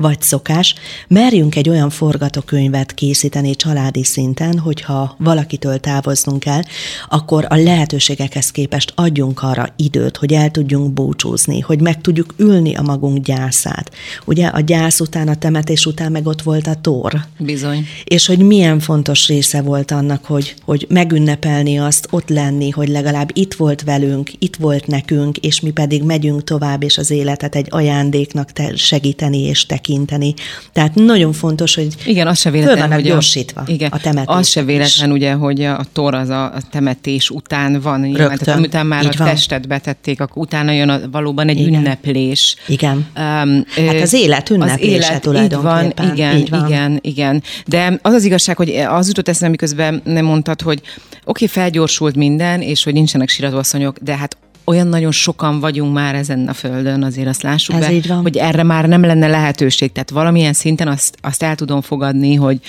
vagy 0.00 0.22
szokás, 0.22 0.74
merjünk 1.08 1.56
egy 1.56 1.68
olyan 1.68 1.90
forgatókönyvet 1.90 2.94
készíteni 2.94 3.56
családi 3.56 4.04
szinten, 4.04 4.58
hogyha 4.58 5.14
valakitől 5.18 5.78
távoznunk 5.78 6.40
kell, 6.40 6.60
akkor 7.08 7.46
a 7.48 7.54
lehetőségekhez 7.54 8.50
képest 8.50 8.92
adjunk 8.94 9.42
arra 9.42 9.68
időt, 9.76 10.16
hogy 10.16 10.32
el 10.32 10.50
tudjunk 10.50 10.92
búcsúzni, 10.92 11.60
hogy 11.60 11.80
meg 11.80 12.00
tudjuk 12.00 12.34
ülni 12.36 12.74
a 12.74 12.82
magunk 12.82 13.24
gyászát. 13.24 13.90
Ugye 14.24 14.46
a 14.46 14.60
gyász 14.60 15.00
után, 15.00 15.28
a 15.28 15.34
temetés 15.34 15.86
után 15.86 16.12
meg 16.12 16.26
ott 16.26 16.42
volt 16.42 16.66
a 16.66 16.74
tor. 16.80 17.20
Bizony. 17.38 17.86
És 18.04 18.26
hogy 18.26 18.38
milyen 18.38 18.80
fontos 18.80 19.28
része 19.28 19.62
volt 19.62 19.90
annak, 19.90 20.24
hogy, 20.24 20.54
hogy 20.64 20.86
megünnepelni 20.88 21.78
azt, 21.78 22.06
ott 22.10 22.28
lenni, 22.28 22.70
hogy 22.70 22.88
legalább 22.88 23.30
itt 23.32 23.54
volt 23.54 23.82
velünk, 23.82 24.30
itt 24.38 24.56
volt 24.56 24.86
nekünk, 24.86 25.38
és 25.38 25.60
mi 25.60 25.70
pedig 25.70 26.02
megyünk 26.02 26.44
tovább, 26.44 26.82
és 26.82 26.98
az 26.98 27.10
életet 27.10 27.54
egy 27.54 27.66
ajándéknak 27.70 28.50
segíteni 28.74 29.38
és 29.38 29.66
tekinteni 29.66 29.88
tekinteni. 29.90 30.34
Tehát 30.72 30.94
nagyon 30.94 31.32
fontos, 31.32 31.74
hogy 31.74 31.88
igen, 32.04 32.26
az 32.26 32.38
se 32.38 32.50
véletlen, 32.50 32.92
hogy 32.92 33.02
gyorsítva 33.02 33.60
a, 33.60 33.64
igen, 33.66 33.90
a 33.90 33.98
temetés. 33.98 34.34
Az 34.36 34.48
se 34.48 34.62
véletlen, 34.62 35.12
ugye, 35.12 35.32
hogy 35.32 35.62
a 35.64 35.84
tor 35.92 36.14
az 36.14 36.28
a, 36.28 36.44
a 36.44 36.60
temetés 36.70 37.30
után 37.30 37.80
van. 37.80 38.00
Nyilván, 38.00 38.28
Rögtön. 38.28 38.44
Tehát, 38.44 38.60
utána 38.60 38.88
már 38.88 39.04
Így 39.04 39.14
a 39.14 39.18
van. 39.18 39.28
testet 39.28 39.68
betették, 39.68 40.20
akkor 40.20 40.42
utána 40.42 40.72
jön 40.72 40.88
a, 40.88 41.00
valóban 41.10 41.48
egy 41.48 41.60
igen. 41.60 41.74
ünneplés. 41.74 42.56
Igen. 42.66 42.96
Um, 42.96 43.64
hát 43.86 44.02
az 44.02 44.12
élet 44.12 44.50
ünneplése 44.50 44.96
az 44.96 45.08
élet, 45.08 45.20
tulajdonképpen. 45.20 45.88
Így 45.88 45.96
van, 45.96 46.16
igen, 46.16 46.36
így 46.36 46.50
van. 46.50 46.66
igen, 46.66 46.98
igen. 47.02 47.42
De 47.66 47.98
az 48.02 48.12
az 48.12 48.24
igazság, 48.24 48.56
hogy 48.56 48.68
az 48.70 49.08
jutott 49.08 49.28
eszembe, 49.28 49.48
miközben 49.48 50.00
nem 50.04 50.24
mondtad, 50.24 50.60
hogy 50.60 50.80
oké, 51.24 51.44
okay, 51.44 51.46
felgyorsult 51.46 52.14
minden, 52.14 52.60
és 52.60 52.84
hogy 52.84 52.92
nincsenek 52.92 53.28
siratóasszonyok, 53.28 53.98
de 53.98 54.16
hát 54.16 54.36
olyan 54.70 54.86
nagyon 54.86 55.12
sokan 55.12 55.60
vagyunk 55.60 55.92
már 55.92 56.14
ezen 56.14 56.48
a 56.48 56.52
földön, 56.52 57.02
azért 57.02 57.28
azt 57.28 57.42
lássuk 57.42 57.74
Ez 57.74 57.80
be, 57.80 57.92
így 57.92 58.08
van. 58.08 58.22
hogy 58.22 58.36
erre 58.36 58.62
már 58.62 58.88
nem 58.88 59.02
lenne 59.02 59.26
lehetőség. 59.26 59.92
Tehát 59.92 60.10
valamilyen 60.10 60.52
szinten 60.52 60.88
azt, 60.88 61.16
azt 61.20 61.42
el 61.42 61.54
tudom 61.54 61.80
fogadni, 61.80 62.34
hogy 62.34 62.60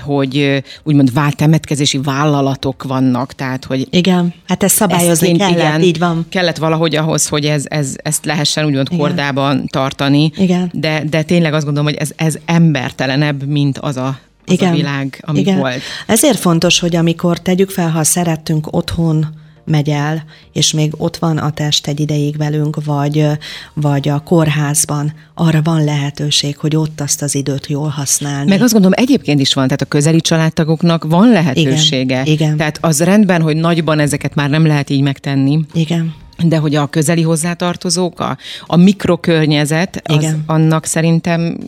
hogy 0.00 0.62
úgymond 0.82 1.12
vált 1.12 1.36
temetkezési 1.36 1.98
vállalatok 1.98 2.82
vannak, 2.82 3.32
tehát 3.32 3.64
hogy... 3.64 3.86
Igen, 3.90 4.34
hát 4.46 4.62
ezt 4.62 4.74
szabályozni 4.74 5.28
ezt 5.30 5.38
kellett, 5.38 5.56
igen, 5.56 5.82
így 5.82 5.98
van. 5.98 6.26
Kellett 6.28 6.56
valahogy 6.56 6.96
ahhoz, 6.96 7.26
hogy 7.26 7.44
ez, 7.44 7.64
ez, 7.68 7.94
ezt 7.96 8.24
lehessen 8.24 8.64
úgymond 8.64 8.86
igen. 8.90 8.98
kordában 8.98 9.66
tartani, 9.66 10.30
igen. 10.36 10.70
De, 10.72 11.02
de 11.10 11.22
tényleg 11.22 11.54
azt 11.54 11.64
gondolom, 11.64 11.88
hogy 11.90 11.98
ez, 12.00 12.10
ez 12.16 12.38
embertelenebb, 12.44 13.46
mint 13.46 13.78
az 13.78 13.96
a 13.96 14.18
az 14.46 14.52
igen. 14.52 14.72
a 14.72 14.74
világ, 14.74 15.22
ami 15.26 15.38
Igen. 15.38 15.58
volt. 15.58 15.80
Ezért 16.06 16.38
fontos, 16.38 16.78
hogy 16.78 16.96
amikor 16.96 17.38
tegyük 17.38 17.70
fel, 17.70 17.90
ha 17.90 18.04
szerettünk 18.04 18.66
otthon 18.70 19.26
megy 19.66 19.88
el, 19.88 20.24
és 20.52 20.72
még 20.72 20.92
ott 20.96 21.16
van 21.16 21.38
a 21.38 21.50
test 21.50 21.86
egy 21.86 22.00
ideig 22.00 22.36
velünk, 22.36 22.84
vagy, 22.84 23.26
vagy 23.74 24.08
a 24.08 24.18
kórházban, 24.18 25.12
arra 25.34 25.62
van 25.62 25.84
lehetőség, 25.84 26.56
hogy 26.56 26.76
ott 26.76 27.00
azt 27.00 27.22
az 27.22 27.34
időt 27.34 27.66
jól 27.66 27.88
használni. 27.88 28.48
Meg 28.48 28.62
azt 28.62 28.72
gondolom, 28.72 28.98
egyébként 28.98 29.40
is 29.40 29.54
van, 29.54 29.64
tehát 29.64 29.82
a 29.82 29.86
közeli 29.86 30.20
családtagoknak 30.20 31.04
van 31.04 31.28
lehetősége. 31.28 32.20
Igen, 32.20 32.26
igen. 32.26 32.56
Tehát 32.56 32.78
az 32.80 33.00
rendben, 33.00 33.42
hogy 33.42 33.56
nagyban 33.56 33.98
ezeket 33.98 34.34
már 34.34 34.50
nem 34.50 34.66
lehet 34.66 34.90
így 34.90 35.02
megtenni. 35.02 35.60
Igen 35.72 36.14
de 36.44 36.56
hogy 36.56 36.74
a 36.74 36.86
közeli 36.86 37.22
hozzátartozók, 37.22 38.20
a, 38.20 38.36
a 38.66 38.76
mikrokörnyezet, 38.76 40.00
az 40.04 40.22
Igen. 40.22 40.42
annak 40.46 40.84
szerintem 40.84 41.58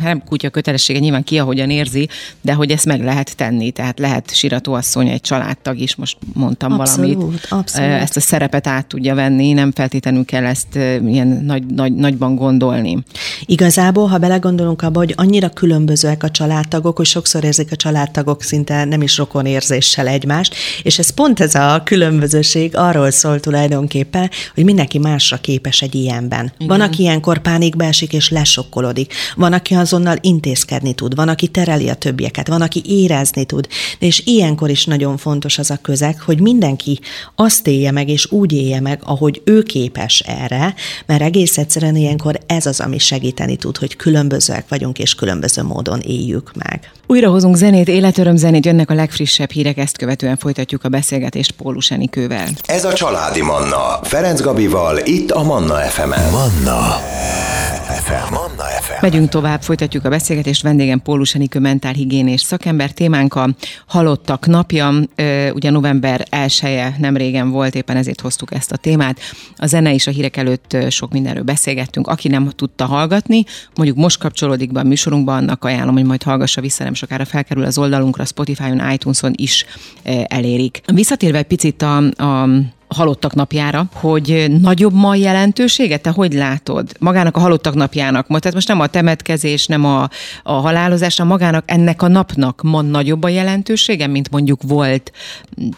nem 0.00 0.22
kutya 0.24 0.50
kötelessége, 0.50 0.98
nyilván 0.98 1.24
ki 1.24 1.38
ahogyan 1.38 1.70
érzi, 1.70 2.08
de 2.40 2.52
hogy 2.52 2.70
ezt 2.70 2.84
meg 2.84 3.04
lehet 3.04 3.36
tenni, 3.36 3.70
tehát 3.70 3.98
lehet 3.98 4.34
siratóasszony, 4.34 5.08
egy 5.08 5.20
családtag 5.20 5.78
is, 5.78 5.96
most 5.96 6.16
mondtam 6.34 6.72
abszolút, 6.72 7.14
valamit. 7.14 7.46
Abszolút. 7.48 7.90
Ezt 7.90 8.16
a 8.16 8.20
szerepet 8.20 8.66
át 8.66 8.86
tudja 8.86 9.14
venni, 9.14 9.52
nem 9.52 9.72
feltétlenül 9.72 10.24
kell 10.24 10.44
ezt 10.44 10.74
ilyen 11.06 11.42
nagy, 11.46 11.66
nagy, 11.66 11.94
nagyban 11.94 12.36
gondolni. 12.36 12.98
Igazából, 13.44 14.06
ha 14.06 14.18
belegondolunk 14.18 14.82
abba, 14.82 14.98
hogy 14.98 15.14
annyira 15.16 15.48
különbözőek 15.48 16.22
a 16.22 16.30
családtagok, 16.30 16.96
hogy 16.96 17.06
sokszor 17.06 17.44
érzik 17.44 17.72
a 17.72 17.76
családtagok 17.76 18.42
szinte 18.42 18.84
nem 18.84 19.02
is 19.02 19.16
rokon 19.16 19.46
érzéssel 19.46 20.08
egymást, 20.08 20.54
és 20.82 20.98
ez 20.98 21.10
pont 21.10 21.40
ez 21.40 21.54
a 21.54 21.82
különbözőség 21.84 22.76
arról 22.76 23.10
szól 23.10 23.40
tulajdonképpen, 23.40 24.30
hogy 24.54 24.64
mindenki 24.64 24.98
másra 24.98 25.36
képes 25.36 25.82
egy 25.82 25.94
ilyenben. 25.94 26.52
Igen. 26.56 26.68
Van, 26.68 26.80
aki 26.80 27.02
ilyenkor 27.02 27.38
pánikba 27.38 27.84
esik 27.84 28.12
és 28.12 28.30
lesokkolodik. 28.30 29.12
Van, 29.36 29.52
aki 29.52 29.74
azonnal 29.78 30.16
intézkedni 30.20 30.94
tud, 30.94 31.14
van, 31.14 31.28
aki 31.28 31.46
tereli 31.46 31.88
a 31.88 31.94
többieket, 31.94 32.48
van, 32.48 32.62
aki 32.62 32.82
érezni 32.86 33.44
tud. 33.44 33.66
De 33.98 34.06
és 34.06 34.22
ilyenkor 34.26 34.70
is 34.70 34.84
nagyon 34.84 35.16
fontos 35.16 35.58
az 35.58 35.70
a 35.70 35.78
közeg, 35.82 36.20
hogy 36.20 36.40
mindenki 36.40 37.00
azt 37.34 37.66
élje 37.66 37.90
meg, 37.90 38.08
és 38.08 38.32
úgy 38.32 38.52
élje 38.52 38.80
meg, 38.80 39.00
ahogy 39.04 39.42
ő 39.44 39.62
képes 39.62 40.20
erre, 40.20 40.74
mert 41.06 41.22
egész 41.22 41.58
egyszerűen 41.58 41.96
ilyenkor 41.96 42.38
ez 42.46 42.66
az, 42.66 42.80
ami 42.80 42.98
segíteni 42.98 43.56
tud, 43.56 43.76
hogy 43.76 43.96
különbözőek 43.96 44.68
vagyunk, 44.68 44.98
és 44.98 45.14
különböző 45.14 45.62
módon 45.62 46.00
éljük 46.00 46.50
meg. 46.54 46.92
Újra 47.06 47.30
hozunk 47.30 47.56
zenét, 47.56 47.88
életöröm 47.88 48.36
zenét, 48.36 48.64
jönnek 48.64 48.90
a 48.90 48.94
legfrissebb 48.94 49.50
hírek, 49.50 49.78
ezt 49.78 49.96
követően 49.96 50.36
folytatjuk 50.36 50.84
a 50.84 50.88
beszélgetést 50.88 51.50
Pólus 51.50 51.90
Enikővel. 51.90 52.48
Ez 52.66 52.84
a 52.84 52.92
Családi 52.92 53.42
Manna, 53.42 54.00
Ferenc 54.02 54.40
Gabival, 54.40 54.98
itt 55.04 55.30
a 55.30 55.42
Manna 55.42 55.74
FM-en. 55.74 56.30
Manna 56.30 57.00
FM. 58.04 58.32
Manna 58.32 58.64
FM. 58.64 58.77
Megyünk 59.00 59.28
tovább, 59.28 59.62
folytatjuk 59.62 60.04
a 60.04 60.08
beszélgetést. 60.08 60.62
Vendégem 60.62 61.02
Pólus 61.02 61.34
Enikő 61.34 61.58
mentálhigiénés 61.58 62.40
szakember. 62.40 62.90
Témánk 62.90 63.34
a 63.34 63.48
halottak 63.86 64.46
napja. 64.46 64.92
Ugye 65.52 65.70
november 65.70 66.26
1 66.30 66.82
nem 66.98 67.16
régen 67.16 67.50
volt, 67.50 67.74
éppen 67.74 67.96
ezért 67.96 68.20
hoztuk 68.20 68.54
ezt 68.54 68.72
a 68.72 68.76
témát. 68.76 69.20
A 69.56 69.66
zene 69.66 69.92
is 69.92 70.06
a 70.06 70.10
hírek 70.10 70.36
előtt 70.36 70.76
sok 70.88 71.12
mindenről 71.12 71.42
beszélgettünk. 71.42 72.06
Aki 72.06 72.28
nem 72.28 72.50
tudta 72.56 72.84
hallgatni, 72.84 73.44
mondjuk 73.74 73.98
most 73.98 74.18
kapcsolódik 74.18 74.72
be 74.72 74.80
a 74.80 74.84
műsorunkban, 74.84 75.36
annak 75.36 75.64
ajánlom, 75.64 75.94
hogy 75.94 76.04
majd 76.04 76.22
hallgassa 76.22 76.60
vissza, 76.60 76.84
nem 76.84 76.94
sokára 76.94 77.24
felkerül 77.24 77.64
az 77.64 77.78
oldalunkra, 77.78 78.24
Spotify-on, 78.24 78.90
iTunes-on 78.92 79.32
is 79.36 79.66
elérik. 80.24 80.80
Visszatérve 80.92 81.38
egy 81.38 81.44
picit 81.44 81.82
a, 81.82 81.96
a 81.96 82.48
halottak 82.88 83.34
napjára, 83.34 83.84
hogy 83.92 84.46
nagyobb 84.60 84.92
ma 84.92 85.14
jelentősége? 85.14 85.96
Te 85.96 86.10
hogy 86.10 86.32
látod? 86.32 86.92
Magának 86.98 87.36
a 87.36 87.40
halottak 87.40 87.74
napjának, 87.74 88.26
tehát 88.26 88.54
most 88.54 88.68
nem 88.68 88.80
a 88.80 88.86
temetkezés, 88.86 89.66
nem 89.66 89.84
a, 89.84 90.08
a 90.42 90.52
halálozás, 90.52 91.16
hanem 91.16 91.32
magának 91.32 91.64
ennek 91.66 92.02
a 92.02 92.08
napnak 92.08 92.62
ma 92.62 92.82
nagyobb 92.82 93.22
a 93.22 93.28
jelentősége, 93.28 94.06
mint 94.06 94.30
mondjuk 94.30 94.60
volt 94.62 95.12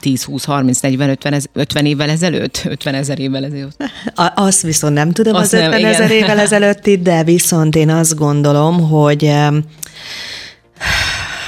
10, 0.01 0.25
20, 0.25 0.45
30, 0.45 0.81
40, 0.81 1.09
50, 1.09 1.41
50 1.53 1.87
évvel 1.87 2.11
ezelőtt, 2.11 2.63
50 2.65 2.95
ezer 2.95 3.19
évvel 3.19 3.45
ezelőtt? 3.45 3.85
Azt 4.35 4.63
viszont 4.63 4.95
nem 4.95 5.13
tudom 5.13 5.35
azt 5.35 5.53
az 5.53 5.61
50 5.61 5.85
ezer 5.85 6.11
évvel 6.11 6.39
ezelőtt, 6.39 6.89
de 6.91 7.25
viszont 7.25 7.77
én 7.77 7.91
azt 7.91 8.17
gondolom, 8.17 8.89
hogy 8.89 9.35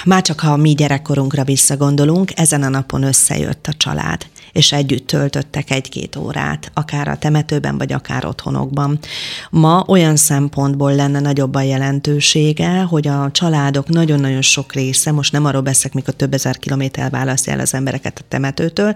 már 0.04 0.22
csak 0.22 0.40
ha 0.40 0.52
a 0.52 0.56
mi 0.56 0.74
gyerekkorunkra 0.74 1.44
visszagondolunk, 1.44 2.30
ezen 2.34 2.62
a 2.62 2.68
napon 2.68 3.02
összejött 3.02 3.66
a 3.66 3.72
család 3.76 4.26
és 4.52 4.72
együtt 4.72 5.06
töltöttek 5.06 5.70
egy-két 5.70 6.16
órát, 6.16 6.70
akár 6.74 7.08
a 7.08 7.16
temetőben, 7.16 7.78
vagy 7.78 7.92
akár 7.92 8.26
otthonokban. 8.26 8.98
Ma 9.50 9.84
olyan 9.86 10.16
szempontból 10.16 10.94
lenne 10.94 11.20
nagyobb 11.20 11.54
a 11.54 11.62
jelentősége, 11.62 12.80
hogy 12.80 13.08
a 13.08 13.30
családok 13.32 13.88
nagyon-nagyon 13.88 14.42
sok 14.42 14.72
része, 14.72 15.12
most 15.12 15.32
nem 15.32 15.44
arról 15.44 15.62
beszélek, 15.62 15.94
mikor 15.94 16.14
több 16.14 16.34
ezer 16.34 16.58
kilométer 16.58 17.10
választja 17.10 17.52
el 17.52 17.60
az 17.60 17.74
embereket 17.74 18.18
a 18.18 18.24
temetőtől, 18.28 18.94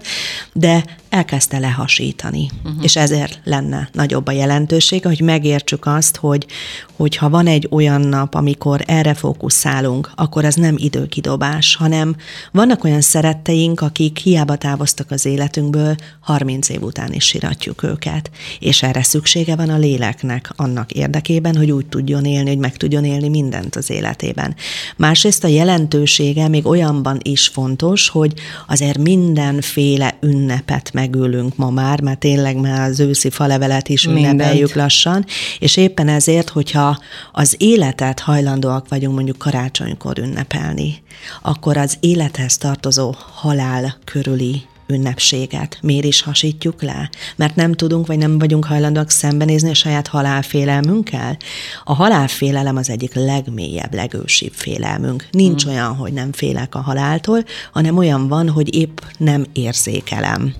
de 0.53 0.83
elkezdte 1.09 1.59
lehasítani. 1.59 2.49
Uh-huh. 2.63 2.83
És 2.83 2.95
ezért 2.95 3.39
lenne 3.43 3.89
nagyobb 3.93 4.27
a 4.27 4.31
jelentősége, 4.31 5.07
hogy 5.07 5.21
megértsük 5.21 5.85
azt, 5.85 6.17
hogy, 6.17 6.45
hogy 6.95 7.15
ha 7.15 7.29
van 7.29 7.47
egy 7.47 7.67
olyan 7.71 8.01
nap, 8.01 8.35
amikor 8.35 8.83
erre 8.85 9.13
fókuszálunk, 9.13 10.11
akkor 10.15 10.45
ez 10.45 10.55
nem 10.55 10.75
időkidobás, 10.77 11.75
hanem 11.75 12.15
vannak 12.51 12.83
olyan 12.83 13.01
szeretteink, 13.01 13.81
akik 13.81 14.17
hiába 14.17 14.55
távoztak 14.55 15.11
az 15.11 15.25
életünkből, 15.47 15.95
30 16.19 16.69
év 16.69 16.81
után 16.81 17.13
is 17.13 17.25
siratjuk 17.25 17.83
őket. 17.83 18.29
És 18.59 18.83
erre 18.83 19.03
szüksége 19.03 19.55
van 19.55 19.69
a 19.69 19.77
léleknek 19.77 20.51
annak 20.55 20.91
érdekében, 20.91 21.55
hogy 21.55 21.71
úgy 21.71 21.85
tudjon 21.85 22.25
élni, 22.25 22.49
hogy 22.49 22.57
meg 22.57 22.77
tudjon 22.77 23.05
élni 23.05 23.29
mindent 23.29 23.75
az 23.75 23.89
életében. 23.89 24.55
Másrészt 24.97 25.43
a 25.43 25.47
jelentősége 25.47 26.47
még 26.47 26.65
olyanban 26.65 27.17
is 27.21 27.47
fontos, 27.47 28.09
hogy 28.09 28.33
azért 28.67 28.97
mindenféle 28.97 30.17
ünnepet 30.21 30.93
megülünk 30.93 31.55
ma 31.55 31.69
már, 31.69 32.01
mert 32.01 32.19
tényleg 32.19 32.57
már 32.57 32.89
az 32.89 32.99
őszi 32.99 33.29
falevelet 33.29 33.89
is 33.89 34.05
ünnepeljük 34.05 34.73
lassan, 34.75 35.25
és 35.59 35.77
éppen 35.77 36.07
ezért, 36.07 36.49
hogyha 36.49 36.97
az 37.31 37.55
életet 37.57 38.19
hajlandóak 38.19 38.87
vagyunk 38.89 39.15
mondjuk 39.15 39.37
karácsonykor 39.37 40.19
ünnepelni, 40.19 41.01
akkor 41.41 41.77
az 41.77 41.97
élethez 41.99 42.57
tartozó 42.57 43.15
halál 43.33 43.97
körüli 44.05 44.61
ünnepséget. 44.87 45.77
Miért 45.81 46.05
is 46.05 46.21
hasítjuk 46.21 46.81
le? 46.81 47.09
Mert 47.35 47.55
nem 47.55 47.73
tudunk, 47.73 48.07
vagy 48.07 48.17
nem 48.17 48.39
vagyunk 48.39 48.65
hajlandóak 48.65 49.09
szembenézni 49.09 49.69
a 49.69 49.73
saját 49.73 50.07
halálfélelmünkkel? 50.07 51.37
A 51.83 51.93
halálfélelem 51.93 52.75
az 52.75 52.89
egyik 52.89 53.13
legmélyebb, 53.13 53.93
legősibb 53.93 54.53
félelmünk. 54.53 55.27
Nincs 55.31 55.63
hmm. 55.63 55.71
olyan, 55.71 55.95
hogy 55.95 56.13
nem 56.13 56.31
félek 56.31 56.75
a 56.75 56.81
haláltól, 56.81 57.43
hanem 57.71 57.97
olyan 57.97 58.27
van, 58.27 58.49
hogy 58.49 58.75
épp 58.75 58.97
nem 59.17 59.45
érzékelem. 59.53 60.53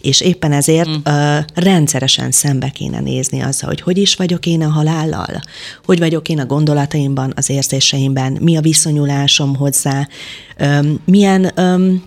És 0.00 0.20
éppen 0.20 0.52
ezért 0.52 0.88
mm. 0.88 0.92
uh, 1.04 1.38
rendszeresen 1.54 2.30
szembe 2.30 2.68
kéne 2.68 3.00
nézni 3.00 3.40
azzal, 3.40 3.68
hogy 3.68 3.80
hogy 3.80 3.98
is 3.98 4.14
vagyok 4.14 4.46
én 4.46 4.62
a 4.62 4.68
halállal, 4.68 5.40
hogy 5.84 5.98
vagyok 5.98 6.28
én 6.28 6.38
a 6.38 6.46
gondolataimban, 6.46 7.32
az 7.36 7.50
érzéseimben, 7.50 8.38
mi 8.40 8.56
a 8.56 8.60
viszonyulásom 8.60 9.56
hozzá, 9.56 10.08
um, 10.60 11.00
milyen 11.04 11.52
um, 11.56 12.02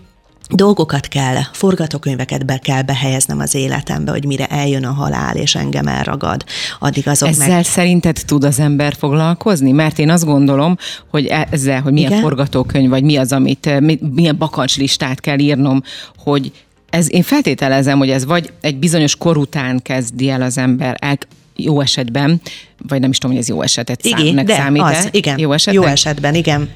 dolgokat 0.51 1.07
kell, 1.07 1.35
forgatókönyveket 1.53 2.45
be 2.45 2.57
kell 2.57 2.81
behelyeznem 2.81 3.39
az 3.39 3.55
életembe, 3.55 4.11
hogy 4.11 4.25
mire 4.25 4.47
eljön 4.47 4.85
a 4.85 4.91
halál, 4.91 5.35
és 5.35 5.55
engem 5.55 5.87
elragad, 5.87 6.43
addig 6.79 7.07
azok 7.07 7.29
ezzel 7.29 7.47
meg... 7.47 7.65
szerinted 7.65 8.21
tud 8.25 8.43
az 8.43 8.59
ember 8.59 8.93
foglalkozni? 8.93 9.71
Mert 9.71 9.99
én 9.99 10.09
azt 10.09 10.25
gondolom, 10.25 10.77
hogy 11.09 11.25
e- 11.25 11.47
ezzel, 11.51 11.81
hogy 11.81 11.93
milyen 11.93 12.11
Igen? 12.11 12.21
forgatókönyv, 12.21 12.89
vagy 12.89 13.03
mi 13.03 13.17
az, 13.17 13.31
amit, 13.31 13.79
milyen 14.13 14.37
bakancslistát 14.37 15.19
kell 15.19 15.39
írnom, 15.39 15.83
hogy 16.17 16.51
ez, 16.89 17.11
én 17.11 17.23
feltételezem, 17.23 17.97
hogy 17.97 18.09
ez 18.09 18.25
vagy 18.25 18.51
egy 18.61 18.77
bizonyos 18.77 19.15
kor 19.15 19.37
után 19.37 19.79
kezdi 19.81 20.29
el 20.29 20.41
az 20.41 20.57
ember 20.57 20.97
el, 20.99 21.17
jó 21.63 21.81
esetben, 21.81 22.41
vagy 22.87 22.99
nem 22.99 23.09
is 23.09 23.17
tudom, 23.17 23.35
hogy 23.35 23.45
ez 23.45 23.49
jó 23.49 23.61
esetet 23.61 24.05
igen, 24.05 24.45
de 24.45 24.55
számít 24.55 24.81
az, 24.81 25.07
igen, 25.11 25.39
jó, 25.39 25.51
esetben? 25.51 25.83
jó 25.83 25.89
esetben, 25.89 26.35
igen. 26.35 26.69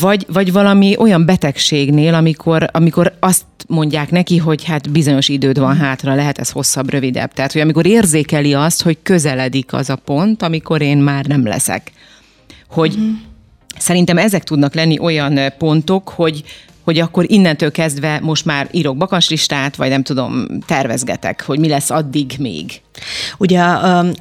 Vagy, 0.00 0.26
vagy 0.28 0.52
valami 0.52 0.96
olyan 0.98 1.24
betegségnél, 1.24 2.14
amikor, 2.14 2.68
amikor 2.72 3.16
azt 3.20 3.44
mondják 3.66 4.10
neki, 4.10 4.36
hogy 4.36 4.64
hát 4.64 4.90
bizonyos 4.90 5.28
időd 5.28 5.58
van 5.58 5.76
hátra, 5.76 6.14
lehet 6.14 6.38
ez 6.38 6.50
hosszabb, 6.50 6.90
rövidebb. 6.90 7.32
Tehát, 7.32 7.52
hogy 7.52 7.60
amikor 7.60 7.86
érzékeli 7.86 8.54
azt, 8.54 8.82
hogy 8.82 8.98
közeledik 9.02 9.72
az 9.72 9.90
a 9.90 9.96
pont, 9.96 10.42
amikor 10.42 10.82
én 10.82 10.98
már 10.98 11.24
nem 11.26 11.46
leszek. 11.46 11.92
Hogy 12.68 12.92
uh-huh. 12.92 13.08
szerintem 13.78 14.18
ezek 14.18 14.44
tudnak 14.44 14.74
lenni 14.74 14.98
olyan 14.98 15.38
pontok, 15.58 16.08
hogy 16.08 16.42
hogy 16.86 16.98
akkor 16.98 17.24
innentől 17.28 17.70
kezdve 17.70 18.20
most 18.22 18.44
már 18.44 18.68
írok 18.70 18.96
bakancslistát, 18.96 19.76
vagy 19.76 19.88
nem 19.88 20.02
tudom, 20.02 20.46
tervezgetek, 20.66 21.42
hogy 21.42 21.58
mi 21.58 21.68
lesz 21.68 21.90
addig 21.90 22.34
még. 22.38 22.80
Ugye 23.38 23.62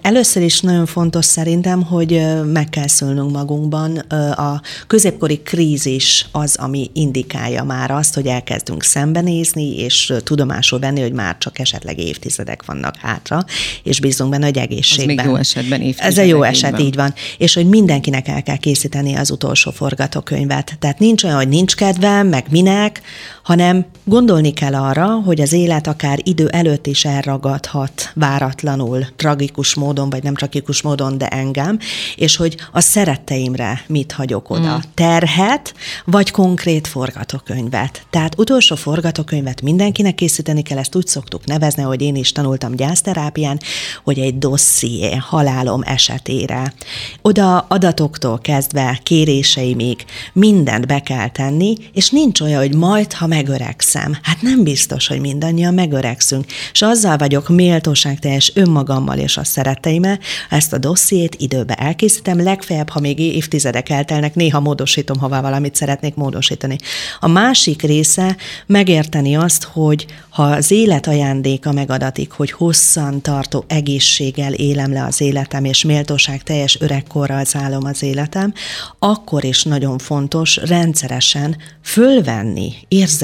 először 0.01 0.43
is 0.43 0.59
nagyon 0.59 0.85
fontos 0.85 1.25
szerintem, 1.25 1.83
hogy 1.83 2.21
meg 2.53 2.69
kell 2.69 2.87
szülnünk 2.87 3.31
magunkban. 3.31 3.97
A 4.35 4.61
középkori 4.87 5.37
krízis 5.37 6.25
az, 6.31 6.55
ami 6.55 6.89
indikálja 6.93 7.63
már 7.63 7.91
azt, 7.91 8.13
hogy 8.13 8.25
elkezdünk 8.25 8.83
szembenézni, 8.83 9.75
és 9.75 10.13
tudomásul 10.23 10.79
venni, 10.79 11.01
hogy 11.01 11.11
már 11.11 11.37
csak 11.37 11.59
esetleg 11.59 11.99
évtizedek 11.99 12.65
vannak 12.65 12.95
hátra, 12.97 13.45
és 13.83 13.99
bízunk 13.99 14.31
benne, 14.31 14.45
hogy 14.45 14.57
egészségben. 14.57 15.17
Ez 15.17 15.23
még 15.23 15.33
jó 15.33 15.39
esetben 15.39 15.81
évtizedek. 15.81 16.11
Ez 16.11 16.17
a 16.17 16.27
jó 16.27 16.43
eset, 16.43 16.71
így 16.71 16.77
van. 16.77 16.85
így 16.85 16.95
van. 16.95 17.13
És 17.37 17.53
hogy 17.53 17.67
mindenkinek 17.67 18.27
el 18.27 18.43
kell 18.43 18.57
készíteni 18.57 19.15
az 19.15 19.31
utolsó 19.31 19.71
forgatókönyvet. 19.71 20.75
Tehát 20.79 20.99
nincs 20.99 21.23
olyan, 21.23 21.35
hogy 21.37 21.49
nincs 21.49 21.75
kedvem, 21.75 22.27
meg 22.27 22.45
minek, 22.55 23.03
hanem 23.45 23.85
gondolni 24.03 24.53
kell 24.53 24.75
arra, 24.75 25.07
hogy 25.07 25.41
az 25.41 25.53
élet 25.53 25.87
akár 25.87 26.19
idő 26.23 26.47
előtt 26.47 26.87
is 26.87 27.05
elragadhat 27.05 28.11
váratlanul, 28.13 29.05
tragikus 29.15 29.75
módon, 29.75 30.09
vagy 30.09 30.23
nem 30.23 30.35
tragikus 30.35 30.81
módon, 30.81 31.17
de 31.17 31.27
engem, 31.27 31.79
és 32.15 32.35
hogy 32.35 32.55
a 32.71 32.79
szeretteimre 32.79 33.83
mit 33.87 34.11
hagyok 34.11 34.49
oda. 34.49 34.75
Mm. 34.75 34.79
Terhet, 34.93 35.73
vagy 36.05 36.31
konkrét 36.31 36.87
forgatókönyvet. 36.87 38.05
Tehát 38.09 38.39
utolsó 38.39 38.75
forgatókönyvet 38.75 39.61
mindenkinek 39.61 40.15
készíteni 40.15 40.61
kell, 40.61 40.77
ezt 40.77 40.95
úgy 40.95 41.07
szoktuk 41.07 41.45
nevezni, 41.45 41.83
hogy 41.83 42.01
én 42.01 42.15
is 42.15 42.31
tanultam 42.31 42.75
gyászterápián, 42.75 43.59
hogy 44.03 44.19
egy 44.19 44.37
dosszié 44.37 45.15
halálom 45.15 45.81
esetére. 45.83 46.73
Oda 47.21 47.59
adatoktól 47.59 48.39
kezdve 48.39 48.99
kéréseimig 49.03 50.05
mindent 50.33 50.87
be 50.87 50.99
kell 50.99 51.29
tenni, 51.29 51.75
és 51.93 52.09
nincs 52.09 52.41
olyan, 52.41 52.59
hogy 52.59 52.75
majd, 52.75 53.13
ha 53.13 53.33
megöregszem. 53.35 54.17
Hát 54.21 54.41
nem 54.41 54.63
biztos, 54.63 55.07
hogy 55.07 55.19
mindannyian 55.19 55.73
megöregszünk. 55.73 56.45
És 56.71 56.81
azzal 56.81 57.17
vagyok 57.17 57.49
méltóságteljes 57.49 58.51
önmagammal 58.55 59.17
és 59.17 59.37
a 59.37 59.43
szeretteimmel, 59.43 60.19
ezt 60.49 60.73
a 60.73 60.77
dossziét 60.77 61.35
időbe 61.35 61.73
elkészítem, 61.73 62.43
legfeljebb, 62.43 62.89
ha 62.89 62.99
még 62.99 63.19
évtizedek 63.19 63.89
eltelnek, 63.89 64.35
néha 64.35 64.59
módosítom, 64.59 65.19
ha 65.19 65.29
valamit 65.41 65.75
szeretnék 65.75 66.15
módosítani. 66.15 66.77
A 67.19 67.27
másik 67.27 67.81
része 67.81 68.35
megérteni 68.65 69.35
azt, 69.35 69.63
hogy 69.63 70.05
ha 70.29 70.43
az 70.43 70.71
élet 70.71 71.07
ajándéka 71.07 71.71
megadatik, 71.71 72.31
hogy 72.31 72.51
hosszan 72.51 73.21
tartó 73.21 73.63
egészséggel 73.67 74.53
élem 74.53 74.93
le 74.93 75.03
az 75.03 75.21
életem, 75.21 75.65
és 75.65 75.83
méltóság 75.83 76.43
teljes 76.43 76.77
öregkorral 76.79 77.43
szállom 77.43 77.85
az 77.85 78.03
életem, 78.03 78.53
akkor 78.99 79.43
is 79.43 79.63
nagyon 79.63 79.97
fontos 79.97 80.55
rendszeresen 80.55 81.57
fölvenni 81.83 82.73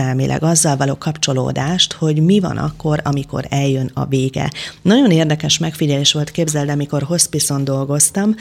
érzelmileg 0.02 0.44
azzal 0.44 0.78
való 0.78 0.98
kapcsolódást, 0.98 1.94
hogy 1.94 2.24
mi 2.24 2.40
van 2.40 2.58
akkor, 2.58 3.02
amikor 3.04 3.46
eljön 3.50 3.92
a 3.94 4.06
vége. 4.06 4.52
Nagyon 4.82 5.12
érdekes 5.12 5.58
megfigyelés 5.58 6.14
volt, 6.14 6.32
képzeld, 6.32 6.70
amikor 6.70 7.04
hospicon 7.04 7.64
dolgoztam, 7.64 8.36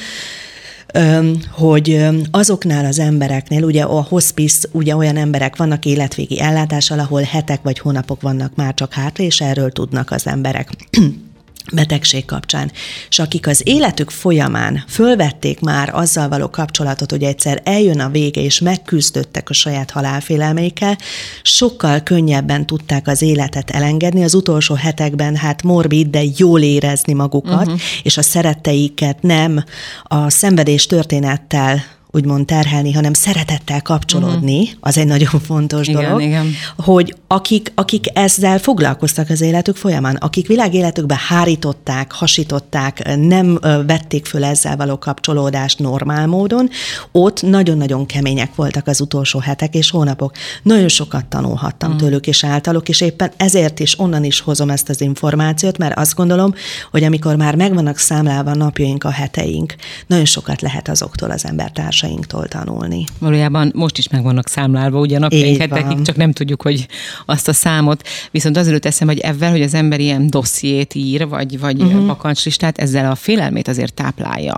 hogy 1.51 2.07
azoknál 2.31 2.85
az 2.85 2.99
embereknél, 2.99 3.65
ugye 3.65 3.83
a 3.83 4.03
hospice, 4.03 4.69
ugye 4.73 4.97
olyan 4.97 5.17
emberek 5.17 5.57
vannak 5.57 5.85
életvégi 5.85 6.41
ellátással, 6.41 6.99
ahol 6.99 7.23
hetek 7.23 7.63
vagy 7.63 7.79
hónapok 7.79 8.21
vannak 8.21 8.55
már 8.55 8.75
csak 8.75 8.93
hátra, 8.93 9.25
és 9.25 9.41
erről 9.41 9.71
tudnak 9.71 10.11
az 10.11 10.27
emberek 10.27 10.71
betegség 11.73 12.25
kapcsán, 12.25 12.73
és 13.09 13.19
akik 13.19 13.47
az 13.47 13.63
életük 13.65 14.11
folyamán 14.11 14.85
fölvették 14.89 15.61
már 15.61 15.95
azzal 15.95 16.29
való 16.29 16.51
kapcsolatot, 16.51 17.11
hogy 17.11 17.23
egyszer 17.23 17.61
eljön 17.65 18.01
a 18.01 18.09
vége, 18.09 18.41
és 18.41 18.61
megküzdöttek 18.61 19.51
a 19.51 19.53
saját 19.53 19.91
halálfélelmeikkel, 19.91 20.99
sokkal 21.43 22.01
könnyebben 22.01 22.67
tudták 22.67 23.07
az 23.07 23.23
életet 23.23 23.71
elengedni, 23.71 24.25
az 24.25 24.35
utolsó 24.35 24.75
hetekben 24.75 25.37
hát 25.37 25.63
morbid, 25.63 26.07
de 26.07 26.23
jól 26.37 26.61
érezni 26.61 27.13
magukat, 27.13 27.67
uh-huh. 27.67 27.81
és 28.03 28.17
a 28.17 28.23
szeretteiket 28.23 29.23
nem 29.23 29.65
a 30.03 30.31
szenvedés 30.31 30.87
történettel 30.87 31.99
úgymond 32.13 32.47
terhelni, 32.47 32.93
hanem 32.93 33.13
szeretettel 33.13 33.83
kapcsolódni, 33.83 34.61
uh-huh. 34.61 34.79
az 34.81 34.99
egy 34.99 35.07
nagyon 35.07 35.41
fontos 35.45 35.89
igen, 35.89 36.03
dolog, 36.03 36.23
igen. 36.23 36.53
hogy 36.77 37.15
akik, 37.27 37.73
akik 37.75 38.05
ezzel 38.19 38.59
foglalkoztak 38.59 39.31
az 39.31 39.41
életük 39.41 39.77
folyamán, 39.77 40.17
akik 40.17 40.47
világéletükbe 40.47 41.21
hárították, 41.29 42.13
hasították, 42.13 43.17
nem 43.17 43.59
vették 43.87 44.27
föl 44.27 44.45
ezzel 44.45 44.77
való 44.77 44.99
kapcsolódást 44.99 45.79
normál 45.79 46.27
módon, 46.27 46.69
ott 47.13 47.43
nagyon-nagyon 47.43 48.07
kemények 48.07 48.55
voltak 48.55 48.87
az 48.87 49.01
utolsó 49.01 49.39
hetek 49.39 49.75
és 49.75 49.91
hónapok. 49.91 50.33
Nagyon 50.63 50.89
sokat 50.89 51.27
tanulhattam 51.27 51.91
uh-huh. 51.91 52.09
tőlük 52.09 52.27
és 52.27 52.45
általuk, 52.45 52.89
és 52.89 53.01
éppen 53.01 53.31
ezért 53.37 53.81
is 53.81 53.99
onnan 53.99 54.25
is 54.25 54.41
hozom 54.41 54.71
ezt 54.71 54.89
az 54.89 55.01
információt, 55.01 55.79
mert 55.79 55.99
azt 55.99 56.15
gondolom, 56.15 56.55
hogy 56.91 57.05
amikor 57.05 57.37
már 57.37 57.55
megvannak 57.55 57.99
számlálva 57.99 58.55
napjaink, 58.55 59.05
a 59.05 59.11
heteink, 59.11 59.75
nagyon 60.07 60.25
sokat 60.25 60.61
lehet 60.61 60.89
azoktól 60.89 61.31
az 61.31 61.45
embertárs 61.45 62.00
társainktól 62.01 62.49
tanulni. 62.49 63.05
Valójában 63.19 63.73
most 63.75 63.99
is 63.99 64.09
meg 64.09 64.23
vannak 64.23 64.49
számlálva, 64.49 64.99
ugye 64.99 65.19
napjaink 65.19 65.61
hetekig, 65.61 66.03
csak 66.03 66.17
nem 66.17 66.33
tudjuk, 66.33 66.63
hogy 66.63 66.87
azt 67.27 67.49
a 67.49 67.53
számot. 67.53 68.09
Viszont 68.31 68.57
az 68.57 68.69
előtt 68.69 68.85
eszem, 68.85 69.09
hogy 69.09 69.19
ebben, 69.19 69.51
hogy 69.51 69.63
az 69.63 69.75
ember 69.75 70.01
ilyen 70.01 70.31
dossziét 70.31 70.95
ír, 70.95 71.29
vagy, 71.29 71.59
vagy 71.59 71.83
uh-huh. 71.83 72.07
bakancslistát, 72.07 72.79
ezzel 72.79 73.11
a 73.11 73.15
félelmét 73.15 73.69
azért 73.69 73.95
táplálja. 73.95 74.57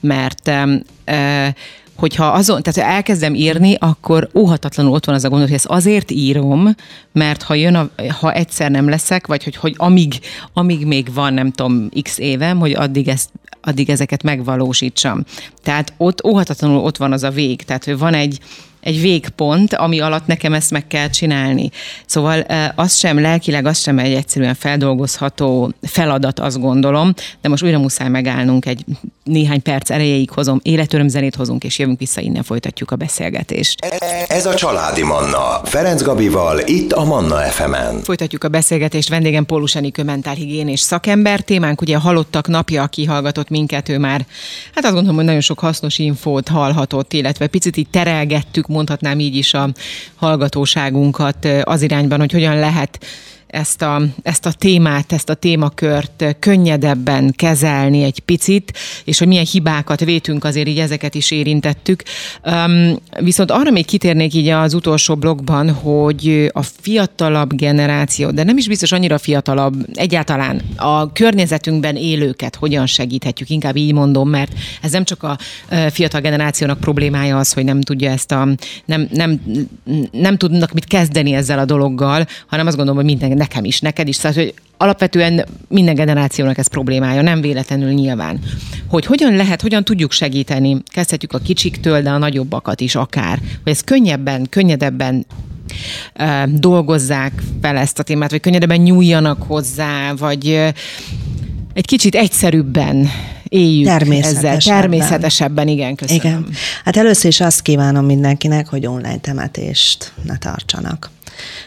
Mert 0.00 0.50
e, 1.04 1.54
hogyha 1.96 2.26
azon, 2.26 2.62
tehát 2.62 2.88
ha 2.88 2.96
elkezdem 2.96 3.34
írni, 3.34 3.74
akkor 3.78 4.28
óhatatlanul 4.34 4.92
ott 4.92 5.04
van 5.04 5.14
az 5.14 5.24
a 5.24 5.28
gondol, 5.28 5.46
hogy 5.46 5.56
ezt 5.56 5.66
azért 5.66 6.10
írom, 6.10 6.74
mert 7.12 7.42
ha 7.42 7.54
jön, 7.54 7.74
a, 7.74 7.90
ha 8.20 8.32
egyszer 8.32 8.70
nem 8.70 8.88
leszek, 8.88 9.26
vagy 9.26 9.44
hogy, 9.44 9.56
hogy 9.56 9.74
amíg, 9.76 10.20
amíg 10.52 10.86
még 10.86 11.14
van, 11.14 11.34
nem 11.34 11.50
tudom, 11.50 11.88
x 12.02 12.18
évem, 12.18 12.58
hogy 12.58 12.72
addig 12.72 13.08
ezt 13.08 13.30
addig 13.64 13.90
ezeket 13.90 14.22
megvalósítsam. 14.22 15.24
Tehát 15.62 15.92
ott 15.96 16.24
óhatatlanul 16.24 16.78
ott 16.84 16.96
van 16.96 17.12
az 17.12 17.22
a 17.22 17.30
vég, 17.30 17.62
tehát 17.62 17.84
hogy 17.84 17.98
van 17.98 18.14
egy, 18.14 18.38
egy 18.84 19.00
végpont, 19.00 19.74
ami 19.74 20.00
alatt 20.00 20.26
nekem 20.26 20.52
ezt 20.52 20.70
meg 20.70 20.86
kell 20.86 21.08
csinálni. 21.08 21.70
Szóval 22.06 22.46
az 22.74 22.96
sem 22.96 23.20
lelkileg, 23.20 23.66
az 23.66 23.78
sem 23.78 23.98
egy 23.98 24.14
egyszerűen 24.14 24.54
feldolgozható 24.54 25.72
feladat, 25.82 26.40
azt 26.40 26.60
gondolom, 26.60 27.14
de 27.40 27.48
most 27.48 27.62
újra 27.62 27.78
muszáj 27.78 28.08
megállnunk 28.08 28.66
egy 28.66 28.84
néhány 29.24 29.62
perc 29.62 29.90
erejéig 29.90 30.30
hozom, 30.30 30.60
életörömzenét 30.62 31.34
hozunk, 31.34 31.64
és 31.64 31.78
jövünk 31.78 31.98
vissza, 31.98 32.20
innen 32.20 32.42
folytatjuk 32.42 32.90
a 32.90 32.96
beszélgetést. 32.96 33.84
Ez 34.28 34.46
a 34.46 34.54
Családi 34.54 35.02
Manna, 35.02 35.60
Ferenc 35.64 36.02
Gabival, 36.02 36.58
itt 36.66 36.92
a 36.92 37.04
Manna 37.04 37.36
FM-en. 37.36 38.00
Folytatjuk 38.02 38.44
a 38.44 38.48
beszélgetést, 38.48 39.08
vendégem 39.08 39.46
Pólus 39.46 39.74
Enikő 39.74 40.02
mentálhigiénés 40.02 40.80
szakember, 40.80 41.40
témánk 41.40 41.80
ugye 41.80 41.96
a 41.96 42.00
halottak 42.00 42.48
napja, 42.48 42.82
aki 42.82 43.04
hallgatott 43.04 43.48
minket, 43.48 43.88
ő 43.88 43.98
már, 43.98 44.26
hát 44.74 44.84
azt 44.84 44.92
gondolom, 44.92 45.16
hogy 45.16 45.24
nagyon 45.24 45.40
sok 45.40 45.58
hasznos 45.58 45.98
infót 45.98 46.48
hallhatott, 46.48 47.12
illetve 47.12 47.46
picit 47.46 47.76
így 47.76 47.88
terelgettük, 47.90 48.66
mondhatnám 48.74 49.18
így 49.18 49.36
is 49.36 49.54
a 49.54 49.68
hallgatóságunkat 50.14 51.48
az 51.62 51.82
irányban, 51.82 52.18
hogy 52.18 52.32
hogyan 52.32 52.58
lehet 52.58 52.98
ezt 53.46 53.82
a, 53.82 54.02
ezt 54.22 54.46
a 54.46 54.52
témát, 54.52 55.12
ezt 55.12 55.28
a 55.30 55.34
témakört 55.34 56.36
könnyedebben 56.38 57.32
kezelni 57.36 58.02
egy 58.02 58.20
picit, 58.20 58.78
és 59.04 59.18
hogy 59.18 59.28
milyen 59.28 59.46
hibákat 59.52 60.04
vétünk, 60.04 60.44
azért 60.44 60.68
így 60.68 60.78
ezeket 60.78 61.14
is 61.14 61.30
érintettük. 61.30 62.02
Um, 62.44 62.96
viszont 63.20 63.50
arra 63.50 63.70
még 63.70 63.86
kitérnék 63.86 64.34
így 64.34 64.48
az 64.48 64.74
utolsó 64.74 65.14
blogban, 65.14 65.70
hogy 65.70 66.50
a 66.52 66.62
fiatalabb 66.62 67.54
generáció, 67.54 68.30
de 68.30 68.44
nem 68.44 68.56
is 68.56 68.68
biztos 68.68 68.92
annyira 68.92 69.18
fiatalabb, 69.18 69.74
egyáltalán 69.94 70.62
a 70.76 71.12
környezetünkben 71.12 71.96
élőket 71.96 72.54
hogyan 72.54 72.86
segíthetjük, 72.86 73.50
inkább 73.50 73.76
így 73.76 73.92
mondom, 73.92 74.28
mert 74.28 74.52
ez 74.82 74.92
nem 74.92 75.04
csak 75.04 75.22
a 75.22 75.38
fiatal 75.90 76.20
generációnak 76.20 76.80
problémája 76.80 77.38
az, 77.38 77.52
hogy 77.52 77.64
nem 77.64 77.80
tudja 77.80 78.10
ezt 78.10 78.32
a, 78.32 78.48
nem, 78.84 79.08
nem, 79.10 79.40
nem 80.10 80.36
tudnak 80.36 80.72
mit 80.72 80.84
kezdeni 80.84 81.32
ezzel 81.34 81.58
a 81.58 81.64
dologgal, 81.64 82.26
hanem 82.46 82.66
azt 82.66 82.76
gondolom, 82.76 83.00
hogy 83.00 83.10
minden 83.10 83.28
nekem 83.34 83.64
is, 83.64 83.80
neked 83.80 84.08
is, 84.08 84.16
szóval, 84.16 84.42
hogy 84.42 84.54
alapvetően 84.76 85.44
minden 85.68 85.94
generációnak 85.94 86.58
ez 86.58 86.66
problémája, 86.66 87.22
nem 87.22 87.40
véletlenül 87.40 87.92
nyilván. 87.92 88.40
Hogy 88.88 89.06
hogyan 89.06 89.36
lehet, 89.36 89.62
hogyan 89.62 89.84
tudjuk 89.84 90.12
segíteni, 90.12 90.82
kezdhetjük 90.86 91.32
a 91.32 91.38
kicsiktől, 91.38 92.02
de 92.02 92.10
a 92.10 92.18
nagyobbakat 92.18 92.80
is 92.80 92.94
akár, 92.94 93.38
hogy 93.62 93.72
ez 93.72 93.80
könnyebben, 93.80 94.46
könnyedebben 94.50 95.26
dolgozzák 96.46 97.42
fel 97.62 97.76
ezt 97.76 97.98
a 97.98 98.02
témát, 98.02 98.30
vagy 98.30 98.40
könnyedebben 98.40 98.80
nyúljanak 98.80 99.42
hozzá, 99.42 100.12
vagy 100.12 100.48
egy 101.74 101.86
kicsit 101.86 102.14
egyszerűbben 102.14 103.08
éljük 103.48 103.86
természetesebben. 103.86 104.56
ezzel. 104.56 104.80
Természetesebben, 104.80 105.68
igen, 105.68 105.94
köszönöm. 105.94 106.22
Igen. 106.22 106.46
Hát 106.84 106.96
először 106.96 107.30
is 107.30 107.40
azt 107.40 107.62
kívánom 107.62 108.04
mindenkinek, 108.04 108.68
hogy 108.68 108.86
online 108.86 109.18
temetést 109.18 110.12
ne 110.22 110.38
tartsanak 110.38 111.10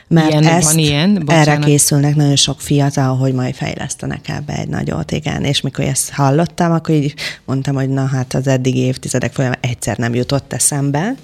mert 0.07 0.29
ilyen, 0.29 0.43
ezt 0.43 0.71
van 0.71 0.77
ilyen? 0.77 1.23
erre 1.27 1.57
készülnek 1.57 2.15
nagyon 2.15 2.35
sok 2.35 2.61
fiatal, 2.61 3.17
hogy 3.17 3.33
majd 3.33 3.55
fejlesztenek 3.55 4.29
ebbe 4.29 4.53
egy 4.53 4.67
nagyot, 4.67 5.11
igen. 5.11 5.43
És 5.43 5.61
mikor 5.61 5.85
ezt 5.85 6.09
hallottam, 6.09 6.71
akkor 6.71 6.95
így 6.95 7.13
mondtam, 7.45 7.75
hogy 7.75 7.89
na 7.89 8.05
hát 8.05 8.33
az 8.33 8.47
eddigi 8.47 8.79
évtizedek 8.79 9.33
folyamán 9.33 9.57
egyszer 9.61 9.97
nem 9.97 10.15
jutott 10.15 10.53
eszembe. 10.53 11.15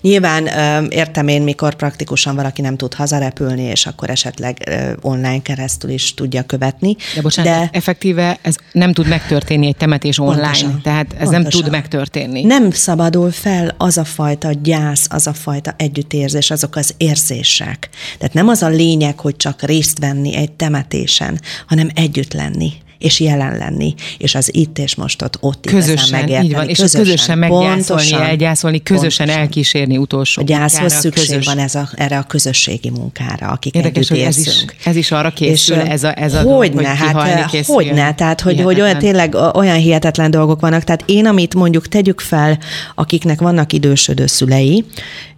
Nyilván 0.00 0.46
értem 0.88 1.28
én, 1.28 1.42
mikor 1.42 1.74
praktikusan 1.74 2.34
valaki 2.34 2.60
nem 2.60 2.76
tud 2.76 2.94
hazarepülni, 2.94 3.62
és 3.62 3.86
akkor 3.86 4.10
esetleg 4.10 4.70
online 5.00 5.42
keresztül 5.42 5.90
is 5.90 6.14
tudja 6.14 6.42
követni. 6.42 6.96
De 7.14 7.20
bocsánat, 7.20 7.52
de 7.52 7.68
effektíve 7.72 8.38
ez 8.42 8.54
nem 8.72 8.92
tud 8.92 9.08
megtörténni 9.08 9.66
egy 9.66 9.76
temetés 9.76 10.18
online, 10.18 10.40
Pontosan. 10.40 10.80
tehát 10.82 11.06
ez 11.06 11.18
Pontosan. 11.18 11.40
nem 11.40 11.50
tud 11.50 11.70
megtörténni. 11.70 12.42
Nem 12.42 12.70
szabadul 12.70 13.30
fel 13.30 13.74
az 13.78 13.98
a 13.98 14.04
fajta 14.04 14.50
gyász, 14.62 15.06
az 15.10 15.26
a 15.26 15.32
fajta 15.32 15.74
együttérzés, 15.76 16.50
azok 16.50 16.76
az 16.76 16.94
érzések. 16.96 17.83
Tehát 18.18 18.34
nem 18.34 18.48
az 18.48 18.62
a 18.62 18.68
lényeg, 18.68 19.18
hogy 19.18 19.36
csak 19.36 19.62
részt 19.62 19.98
venni 19.98 20.36
egy 20.36 20.52
temetésen, 20.52 21.40
hanem 21.66 21.90
együtt 21.94 22.32
lenni 22.32 22.72
és 23.04 23.20
jelen 23.20 23.56
lenni, 23.56 23.94
és 24.18 24.34
az 24.34 24.54
itt 24.54 24.78
és 24.78 24.94
most 24.94 25.22
ott, 25.22 25.36
ott 25.40 25.66
közösen, 25.66 26.20
megérteni. 26.20 26.46
Így 26.46 26.54
van, 26.54 26.68
és 26.68 26.78
közösen, 26.78 27.02
közösen 27.02 27.38
meggyászolni, 27.38 28.12
elgyászolni, 28.12 28.82
közösen 28.82 29.26
pontosan. 29.26 29.42
elkísérni 29.42 29.96
utolsó 29.96 30.42
A 30.42 30.44
gyászhoz 30.44 30.92
szükség 30.92 31.28
közös... 31.28 31.46
van 31.46 31.58
ez 31.58 31.74
a, 31.74 31.88
erre 31.94 32.18
a 32.18 32.22
közösségi 32.22 32.90
munkára, 32.90 33.46
akik 33.46 33.74
Érdekes, 33.74 34.10
együtt 34.10 34.26
ez 34.26 34.36
is, 34.36 34.64
ez 34.84 34.96
is 34.96 35.10
arra 35.10 35.30
készül, 35.30 35.76
és, 35.76 35.88
ez 35.88 36.04
a, 36.04 36.20
ez 36.20 36.34
a 36.34 36.42
hogyne, 36.42 36.74
dolog, 36.74 36.74
hogy 36.74 36.84
hát, 36.84 37.66
hogyne, 37.66 38.14
tehát 38.14 38.40
hogy, 38.40 38.60
hogy 38.60 38.80
olyan 38.80 38.98
tényleg 38.98 39.34
olyan 39.34 39.76
hihetetlen 39.76 40.30
dolgok 40.30 40.60
vannak. 40.60 40.84
Tehát 40.84 41.02
én, 41.06 41.26
amit 41.26 41.54
mondjuk 41.54 41.88
tegyük 41.88 42.20
fel, 42.20 42.58
akiknek 42.94 43.40
vannak 43.40 43.72
idősödő 43.72 44.26
szülei, 44.26 44.84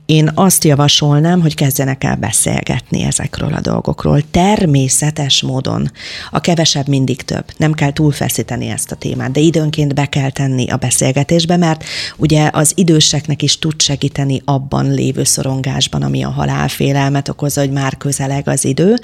én 0.06 0.30
azt 0.34 0.64
javasolnám, 0.64 1.40
hogy 1.40 1.54
kezdjenek 1.54 2.04
el 2.04 2.16
beszélgetni 2.16 3.02
ezekről 3.02 3.54
a 3.54 3.60
dolgokról. 3.60 4.20
Természetes 4.30 5.42
módon. 5.42 5.90
A 6.30 6.40
kevesebb 6.40 6.88
mindig 6.88 7.22
több. 7.22 7.44
Nem 7.56 7.72
kell 7.72 7.92
túlfeszíteni 7.92 8.68
ezt 8.68 8.92
a 8.92 8.96
témát, 8.96 9.30
de 9.30 9.40
időnként 9.40 9.94
be 9.94 10.06
kell 10.06 10.30
tenni 10.30 10.70
a 10.70 10.76
beszélgetésbe, 10.76 11.56
mert 11.56 11.84
ugye 12.16 12.50
az 12.52 12.72
időseknek 12.74 13.42
is 13.42 13.58
tud 13.58 13.80
segíteni 13.80 14.42
abban 14.44 14.90
lévő 14.90 15.24
szorongásban, 15.24 16.02
ami 16.02 16.22
a 16.22 16.30
halálfélelmet 16.30 17.28
okozza, 17.28 17.60
hogy 17.60 17.72
már 17.72 17.96
közeleg 17.96 18.48
az 18.48 18.64
idő, 18.64 18.94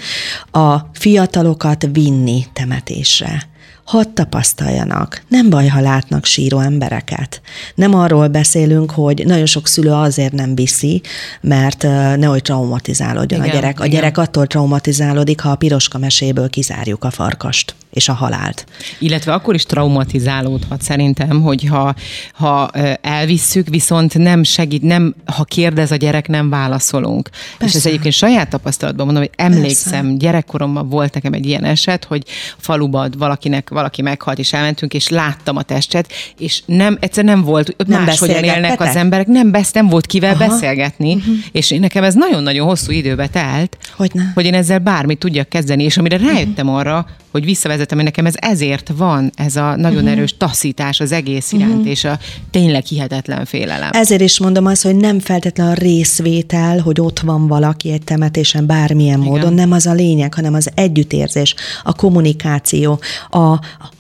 a 0.51 0.77
fiatalokat 0.93 1.89
vinni 1.93 2.47
temetésre 2.53 3.51
hadd 3.93 4.15
tapasztaljanak. 4.15 5.23
Nem 5.29 5.51
baj, 5.51 5.67
ha 5.67 5.81
látnak 5.81 6.25
síró 6.25 6.59
embereket. 6.59 7.41
Nem 7.75 7.95
arról 7.95 8.29
beszélünk, 8.29 8.91
hogy 8.91 9.23
nagyon 9.27 9.47
sok 9.47 9.67
szülő 9.67 9.91
azért 9.91 10.33
nem 10.33 10.55
viszi, 10.55 11.03
mert 11.41 11.83
nehogy 12.17 12.43
traumatizálódjon 12.43 13.41
igen, 13.41 13.51
a 13.51 13.55
gyerek. 13.55 13.81
A 13.81 13.85
igen. 13.85 14.01
gyerek 14.01 14.19
attól 14.19 14.47
traumatizálódik, 14.47 15.41
ha 15.41 15.51
a 15.51 15.55
piroska 15.57 15.99
meséből 15.99 16.51
kizárjuk 16.51 17.05
a 17.05 17.11
farkast 17.11 17.75
és 17.93 18.09
a 18.09 18.13
halált. 18.13 18.67
Illetve 18.99 19.33
akkor 19.33 19.55
is 19.55 19.65
traumatizálódhat 19.65 20.83
szerintem, 20.83 21.41
hogyha 21.41 21.95
ha 22.33 22.71
elvisszük, 23.01 23.69
viszont 23.69 24.19
nem 24.19 24.43
segít, 24.43 24.83
nem, 24.83 25.15
ha 25.25 25.45
kérdez 25.45 25.91
a 25.91 25.97
gyerek, 25.97 26.29
nem 26.29 26.51
válaszolunk. 26.51 27.29
Persze. 27.59 27.65
És 27.65 27.75
ez 27.75 27.87
egyébként 27.87 28.15
saját 28.15 28.49
tapasztalatban 28.49 29.05
mondom, 29.05 29.23
hogy 29.23 29.33
emlékszem, 29.37 30.03
Persze. 30.03 30.17
gyerekkoromban 30.17 30.89
volt 30.89 31.15
nekem 31.15 31.33
egy 31.33 31.47
ilyen 31.47 31.65
eset, 31.65 32.05
hogy 32.05 32.23
faluban 32.57 33.13
valakinek 33.19 33.71
valaki 33.71 34.03
meghalt, 34.03 34.39
és 34.39 34.53
elmentünk, 34.53 34.95
és 34.95 35.09
láttam 35.09 35.57
a 35.57 35.63
testet, 35.63 36.13
és 36.39 36.63
nem, 36.67 36.97
egyszer 37.01 37.25
nem 37.25 37.43
volt, 37.43 37.87
nem 37.87 38.05
máshogyan 38.05 38.45
élnek 38.45 38.81
az 38.81 38.97
emberek, 38.97 39.27
nem, 39.27 39.51
besz, 39.51 39.73
nem 39.73 39.89
volt 39.89 40.07
kivel 40.07 40.35
Aha. 40.35 40.47
beszélgetni, 40.47 41.15
uh-huh. 41.15 41.35
és 41.53 41.71
én 41.71 41.81
nekem 41.81 42.05
ez 42.05 42.15
nagyon-nagyon 42.15 42.67
hosszú 42.67 42.93
időbe 42.93 43.27
telt, 43.27 43.77
Hogyne. 43.97 44.31
hogy 44.35 44.45
én 44.45 44.55
ezzel 44.55 44.79
bármit 44.79 45.19
tudjak 45.19 45.49
kezdeni, 45.49 45.83
és 45.85 45.97
amire 45.97 46.17
rájöttem 46.17 46.69
arra, 46.69 47.07
hogy 47.33 47.45
visszavezetem, 47.45 47.97
hogy 47.97 48.07
nekem 48.07 48.27
ez 48.27 48.35
ezért 48.37 48.93
van, 48.97 49.31
ez 49.35 49.57
a 49.57 49.77
nagyon 49.77 49.97
uh-huh. 49.97 50.11
erős 50.11 50.37
taszítás 50.37 51.01
az 51.01 51.13
egész 51.13 51.53
iránt, 51.53 51.73
uh-huh. 51.73 51.89
és 51.89 52.05
a 52.05 52.19
tényleg 52.51 52.85
hihetetlen 52.85 53.45
félelem. 53.45 53.91
Ezért 53.93 54.21
is 54.21 54.39
mondom 54.39 54.67
azt, 54.67 54.83
hogy 54.83 54.97
nem 54.97 55.21
feltétlen 55.21 55.67
a 55.67 55.75
részvétel, 55.75 56.81
hogy 56.81 57.01
ott 57.01 57.21
van 57.21 57.47
valaki 57.47 57.93
egy 57.93 58.03
temetésen 58.03 58.67
bármilyen 58.67 59.21
Igen. 59.21 59.33
módon, 59.33 59.55
nem 59.55 59.73
az 59.73 59.87
a 59.87 59.93
lényeg, 59.93 60.35
hanem 60.35 60.55
az 60.55 60.71
együttérzés, 60.75 61.55
a 61.83 61.95
kommunikáció, 61.95 63.01
a, 63.31 63.39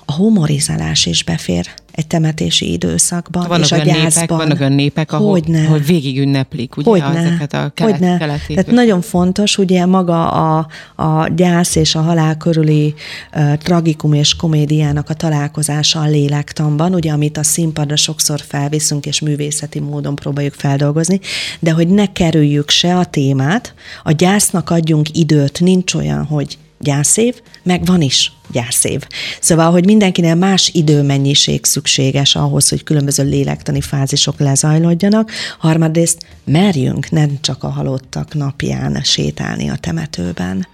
a 0.06 0.12
humorizálás 0.12 1.06
is 1.06 1.24
befér 1.24 1.66
egy 1.92 2.06
temetési 2.06 2.72
időszakban, 2.72 3.48
vannak 3.48 3.64
és 3.64 3.72
a 3.72 3.76
gyászban. 3.76 4.04
Népek, 4.04 4.28
vannak 4.28 4.60
olyan 4.60 4.72
népek, 4.72 5.12
ahol, 5.12 5.30
Hogyne. 5.30 5.64
ahol 5.64 5.78
végig 5.78 6.18
ünneplik, 6.18 6.76
ugye, 6.76 6.90
Hogyne. 6.90 7.18
ezeket 7.18 7.52
a 7.52 7.70
kelet, 7.74 7.92
Hogyne. 7.92 8.18
keleti... 8.18 8.54
Tehát 8.54 8.70
nagyon 8.70 9.00
fontos, 9.00 9.58
ugye 9.58 9.86
maga 9.86 10.30
a, 10.30 10.66
a 10.96 11.28
gyász 11.28 11.74
és 11.74 11.94
a 11.94 12.00
halál 12.00 12.36
körüli 12.36 12.94
uh, 13.34 13.56
tragikum 13.56 14.12
és 14.12 14.36
komédiának 14.36 15.10
a 15.10 15.14
találkozása 15.14 16.00
a 16.00 16.06
lélektanban, 16.06 16.94
ugye, 16.94 17.12
amit 17.12 17.36
a 17.36 17.42
színpadra 17.42 17.96
sokszor 17.96 18.40
felviszünk, 18.40 19.06
és 19.06 19.20
művészeti 19.20 19.80
módon 19.80 20.14
próbáljuk 20.14 20.54
feldolgozni, 20.54 21.20
de 21.58 21.72
hogy 21.72 21.88
ne 21.88 22.12
kerüljük 22.12 22.70
se 22.70 22.96
a 22.96 23.04
témát, 23.04 23.74
a 24.02 24.12
gyásznak 24.12 24.70
adjunk 24.70 25.16
időt, 25.16 25.60
nincs 25.60 25.94
olyan, 25.94 26.24
hogy 26.24 26.58
gyászév, 26.82 27.34
meg 27.62 27.84
van 27.84 28.00
is 28.00 28.32
gyászév. 28.52 29.06
Szóval, 29.40 29.70
hogy 29.70 29.84
mindenkinek 29.84 30.36
más 30.36 30.70
időmennyiség 30.74 31.64
szükséges 31.64 32.34
ahhoz, 32.34 32.68
hogy 32.68 32.82
különböző 32.82 33.24
lélektani 33.24 33.80
fázisok 33.80 34.38
lezajlódjanak. 34.38 35.30
Harmadrészt 35.58 36.26
merjünk 36.44 37.10
nem 37.10 37.38
csak 37.40 37.62
a 37.62 37.68
halottak 37.68 38.34
napján 38.34 39.00
sétálni 39.02 39.68
a 39.68 39.76
temetőben 39.76 40.66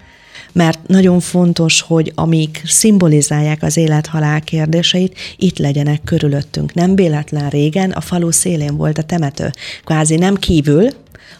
mert 0.52 0.78
nagyon 0.86 1.20
fontos, 1.20 1.80
hogy 1.80 2.12
amik 2.14 2.62
szimbolizálják 2.64 3.62
az 3.62 3.76
élet-halál 3.76 4.40
kérdéseit, 4.40 5.18
itt 5.36 5.58
legyenek 5.58 6.00
körülöttünk. 6.04 6.74
Nem 6.74 6.94
véletlen 6.94 7.48
régen 7.48 7.90
a 7.90 8.00
falu 8.00 8.30
szélén 8.30 8.76
volt 8.76 8.98
a 8.98 9.02
temető. 9.02 9.50
Kvázi 9.84 10.16
nem 10.16 10.34
kívül, 10.34 10.90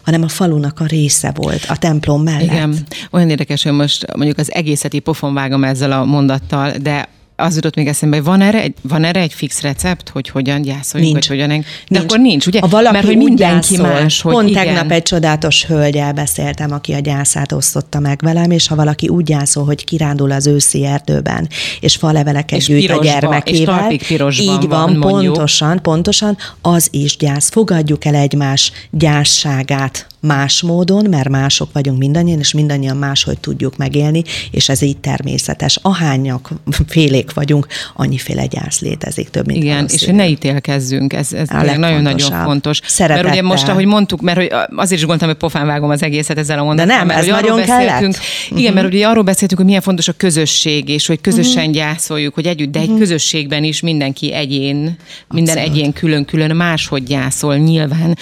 hanem 0.01 0.23
a 0.23 0.27
falunak 0.27 0.79
a 0.79 0.85
része 0.85 1.31
volt, 1.35 1.65
a 1.67 1.77
templom 1.77 2.23
mellett. 2.23 2.41
Igen, 2.41 2.75
olyan 3.11 3.29
érdekes, 3.29 3.63
hogy 3.63 3.71
most 3.71 4.15
mondjuk 4.15 4.37
az 4.37 4.53
egészet 4.53 4.93
így 4.93 5.01
pofon 5.01 5.33
vágom 5.33 5.63
ezzel 5.63 5.91
a 5.91 6.05
mondattal, 6.05 6.71
de 6.71 7.07
az 7.39 7.55
jutott 7.55 7.75
még 7.75 7.87
eszembe, 7.87 8.15
hogy 8.15 8.25
van 8.25 8.41
erre, 8.41 8.61
egy, 8.61 8.73
van 8.81 9.03
erre 9.03 9.19
egy 9.19 9.33
fix 9.33 9.61
recept, 9.61 10.09
hogy 10.09 10.29
hogyan 10.29 10.61
gyászoljunk, 10.61 11.13
nincs. 11.13 11.27
vagy 11.27 11.37
hogyan... 11.37 11.59
De 11.59 11.65
nincs. 11.87 12.03
akkor 12.03 12.19
nincs, 12.19 12.45
ugye? 12.45 12.59
Ha 12.59 12.67
valaki 12.67 12.93
Mert 12.93 13.05
hogy 13.05 13.17
mindenki 13.17 13.75
gyászol, 13.75 13.87
más, 13.87 14.21
hogy 14.21 14.33
Pont 14.33 14.49
igen. 14.49 14.63
tegnap 14.65 14.91
egy 14.91 15.01
csodálatos 15.01 15.65
hölgyel 15.65 16.13
beszéltem, 16.13 16.71
aki 16.71 16.93
a 16.93 16.99
gyászát 16.99 17.51
osztotta 17.51 17.99
meg 17.99 18.19
velem, 18.23 18.51
és 18.51 18.67
ha 18.67 18.75
valaki 18.75 19.07
úgy 19.07 19.23
gyászol, 19.23 19.65
hogy 19.65 19.83
kirándul 19.83 20.31
az 20.31 20.47
őszi 20.47 20.85
erdőben, 20.85 21.49
és 21.79 21.95
faleveleket 21.95 22.59
és 22.59 22.65
gyűjt 22.65 22.79
pirosba, 22.79 23.01
a 23.01 23.11
gyermekével, 23.11 23.91
és 23.91 24.39
így 24.39 24.67
van, 24.67 24.99
van 24.99 24.99
pontosan, 24.99 25.81
pontosan, 25.81 26.37
az 26.61 26.87
is 26.91 27.17
gyász. 27.17 27.49
Fogadjuk 27.49 28.05
el 28.05 28.15
egymás 28.15 28.71
gyászságát 28.91 30.07
más 30.19 30.61
módon, 30.61 31.05
mert 31.09 31.29
mások 31.29 31.69
vagyunk 31.73 31.97
mindannyian, 31.97 32.39
és 32.39 32.53
mindannyian 32.53 32.97
máshogy 32.97 33.39
tudjuk 33.39 33.77
megélni, 33.77 34.23
és 34.51 34.69
ez 34.69 34.81
így 34.81 34.97
természetes. 34.97 35.79
Ahányak 35.81 36.51
félék 36.87 37.28
vagyunk, 37.33 37.67
annyiféle 37.95 38.45
gyász 38.45 38.79
létezik, 38.79 39.29
több, 39.29 39.45
mint 39.45 39.63
Igen, 39.63 39.85
és 39.89 40.05
hogy 40.05 40.15
ne 40.15 40.27
ítélkezzünk, 40.27 41.13
ez, 41.13 41.33
ez 41.33 41.47
nagyon-nagyon 41.49 42.43
fontos. 42.43 42.79
Szeretettel. 42.85 43.23
Mert 43.23 43.35
ugye 43.35 43.47
most, 43.47 43.67
ahogy 43.67 43.85
mondtuk, 43.85 44.21
mert 44.21 44.37
hogy 44.37 44.51
azért 44.75 44.99
is 44.99 45.07
gondoltam, 45.07 45.27
hogy 45.27 45.37
pofán 45.37 45.65
vágom 45.65 45.89
az 45.89 46.03
egészet 46.03 46.37
ezzel 46.37 46.59
a 46.59 46.63
mondattal. 46.63 46.93
De 46.93 46.97
nem, 46.97 47.07
mert, 47.07 47.19
ez 47.19 47.27
nagyon 47.27 47.57
beszéltünk, 47.57 48.15
Igen, 48.49 48.61
uh-huh. 48.61 48.73
mert 48.73 48.93
ugye 48.93 49.07
arról 49.07 49.23
beszéltünk, 49.23 49.59
hogy 49.59 49.67
milyen 49.67 49.81
fontos 49.81 50.07
a 50.07 50.13
közösség, 50.13 50.89
és 50.89 51.07
hogy 51.07 51.21
közösen 51.21 51.57
uh-huh. 51.57 51.73
gyászoljuk, 51.73 52.33
hogy 52.33 52.45
együtt, 52.45 52.71
de 52.71 52.79
egy 52.79 52.85
uh-huh. 52.85 52.99
közösségben 52.99 53.63
is 53.63 53.81
mindenki 53.81 54.33
egyén, 54.33 54.97
minden 55.29 55.57
Abszolút. 55.57 55.77
egyén 55.77 55.93
külön-külön 55.93 56.55
máshogy 56.55 57.03
gyászol 57.03 57.57
nyilván. 57.57 58.17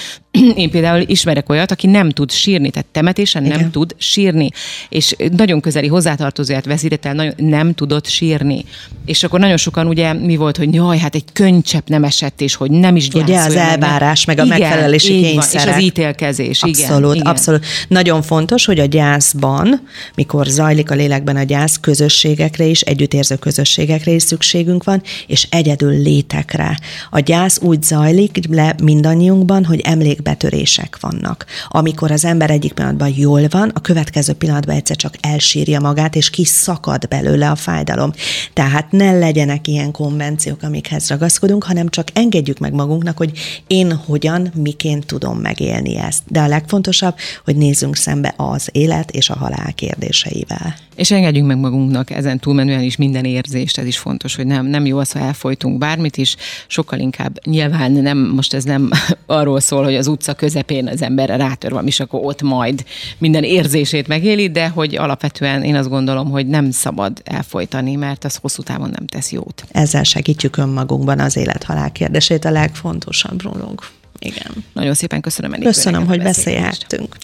Én 0.56 0.70
például 0.70 1.04
ismerek 1.08 1.50
olyat, 1.50 1.72
aki 1.72 1.88
nem 1.88 2.10
tud 2.10 2.32
sírni, 2.32 2.70
tehát 2.70 2.88
temetésen 2.92 3.46
Igen. 3.46 3.60
nem 3.60 3.72
tud 3.72 3.96
sírni, 3.98 4.50
és 4.90 5.16
nagyon 5.38 5.62
közeli 5.62 5.88
hozzátartozóját 5.88 6.66
veszített 6.66 7.06
el, 7.06 7.14
nagyon, 7.14 7.34
nem 7.38 7.74
tudott 7.74 8.08
sírni. 8.08 8.66
És 9.06 9.24
akkor 9.24 9.40
nagyon 9.40 9.58
sokan 9.58 9.88
ugye 9.88 10.14
mi 10.14 10.36
volt, 10.36 10.58
hogy 10.58 10.74
jaj, 10.74 10.98
hát 10.98 11.16
egy 11.16 11.24
könycsepp 11.34 11.88
nem 11.88 12.04
esett, 12.04 12.42
és 12.42 12.56
hogy 12.56 12.72
nem 12.72 12.96
is 12.96 13.08
gyászolja. 13.08 13.46
Ugye 13.46 13.46
az 13.46 13.56
elvárás, 13.56 14.26
meg 14.26 14.40
a 14.40 14.44
igen, 14.44 14.60
megfelelési 14.60 15.22
kényszerek. 15.22 15.66
Van, 15.66 15.74
és 15.74 15.80
az 15.80 15.84
ítélkezés. 15.84 16.64
Abszolút, 16.64 17.16
igen, 17.16 17.26
abszolút. 17.26 17.66
Nagyon 17.88 18.22
fontos, 18.22 18.66
hogy 18.66 18.80
a 18.80 18.86
gyászban, 18.86 19.82
mikor 20.16 20.46
zajlik 20.46 20.92
a 20.92 20.96
lélekben 20.96 21.36
a 21.36 21.44
gyász, 21.44 21.78
közösségekre 21.82 22.66
is, 22.66 22.82
együttérző 22.82 23.36
közösségekre 23.36 24.12
is 24.12 24.24
szükségünk 24.24 24.84
van, 24.84 25.02
és 25.28 25.48
egyedül 25.50 26.02
létekre. 26.02 26.80
A 27.10 27.20
gyász 27.20 27.60
úgy 27.62 27.84
zajlik 27.84 28.40
le 28.50 28.76
mindannyiunkban, 28.84 29.66
hogy 29.66 29.80
emlékbe 29.80 30.27
betörések 30.28 30.98
vannak. 31.00 31.46
Amikor 31.68 32.12
az 32.12 32.26
ember 32.26 32.50
egyik 32.50 32.74
pillanatban 32.74 33.14
jól 33.16 33.48
van, 33.50 33.72
a 33.74 33.82
következő 33.82 34.34
pillanatban 34.34 34.76
egyszer 34.76 34.96
csak 34.96 35.14
elsírja 35.22 35.80
magát, 35.80 36.16
és 36.16 36.30
kiszakad 36.30 37.08
belőle 37.08 37.50
a 37.50 37.56
fájdalom. 37.56 38.14
Tehát 38.54 38.92
ne 38.92 39.18
legyenek 39.18 39.68
ilyen 39.68 39.92
konvenciók, 39.92 40.64
amikhez 40.64 41.10
ragaszkodunk, 41.10 41.64
hanem 41.64 41.90
csak 41.90 42.08
engedjük 42.14 42.60
meg 42.60 42.74
magunknak, 42.74 43.18
hogy 43.18 43.32
én 43.68 43.94
hogyan, 43.94 44.52
miként 44.56 45.06
tudom 45.06 45.38
megélni 45.38 45.98
ezt. 45.98 46.24
De 46.28 46.40
a 46.40 46.48
legfontosabb, 46.48 47.16
hogy 47.46 47.56
nézzünk 47.56 47.96
szembe 47.96 48.34
az 48.38 48.70
élet 48.72 49.12
és 49.12 49.30
a 49.30 49.38
halál 49.38 49.74
kérdéseivel. 49.74 50.87
És 50.98 51.12
engedjünk 51.12 51.48
meg 51.48 51.58
magunknak 51.58 52.10
ezen 52.10 52.40
túlmenően 52.40 52.82
is 52.82 52.96
minden 52.96 53.26
érzést, 53.26 53.78
ez 53.78 53.86
is 53.86 53.98
fontos, 53.98 54.36
hogy 54.36 54.46
nem, 54.46 54.66
nem 54.66 54.86
jó 54.86 54.98
az, 54.98 55.12
ha 55.12 55.20
elfolytunk 55.20 55.78
bármit 55.78 56.18
is, 56.18 56.36
sokkal 56.68 57.00
inkább 57.00 57.40
nyilván 57.46 57.92
nem, 57.92 58.18
most 58.18 58.54
ez 58.54 58.64
nem 58.64 58.90
arról 59.26 59.60
szól, 59.60 59.84
hogy 59.84 59.96
az 59.96 60.08
utca 60.08 60.34
közepén 60.34 60.88
az 60.88 61.02
ember 61.02 61.30
rátör 61.30 61.72
van, 61.72 61.88
és 61.88 62.00
akkor 62.00 62.20
ott 62.24 62.42
majd 62.42 62.84
minden 63.18 63.44
érzését 63.44 64.08
megéli, 64.08 64.50
de 64.50 64.68
hogy 64.68 64.96
alapvetően 64.96 65.64
én 65.64 65.76
azt 65.76 65.90
gondolom, 65.90 66.30
hogy 66.30 66.48
nem 66.48 66.72
szabad 66.72 67.22
elfolytani, 67.24 67.96
mert 67.96 68.24
az 68.24 68.36
hosszú 68.36 68.64
távon 68.64 68.90
nem 68.90 69.08
tesz 69.08 69.32
jót. 69.32 69.64
Ezzel 69.72 70.04
segítjük 70.04 70.58
önmagunkban 70.58 71.20
az 71.20 71.38
élet-halál 71.38 71.92
kérdését, 71.92 72.46
a 72.46 72.52
legfontosabb 72.52 73.42
rólunk. 73.42 73.97
Igen. 74.20 74.66
Nagyon 74.74 74.94
szépen 74.94 75.22
köszönöm, 75.22 75.54
Enikő. 75.54 75.70
Köszönöm, 75.70 76.08
hogy 76.08 76.22
beszélhettünk. 76.22 77.16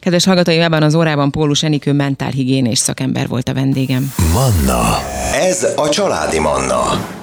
Kedves 0.00 0.24
hallgatóim, 0.24 0.60
ebben 0.60 0.82
az 0.82 0.94
órában 0.94 1.30
Pólus 1.30 1.62
Enikő 1.62 1.92
mentálhigiénés 1.92 2.78
szakember 2.78 3.28
volt 3.28 3.48
a 3.48 3.54
vendégem. 3.54 4.12
Manna. 4.32 4.98
Ez 5.34 5.66
a 5.76 5.88
családi 5.88 6.38
Manna. 6.38 7.16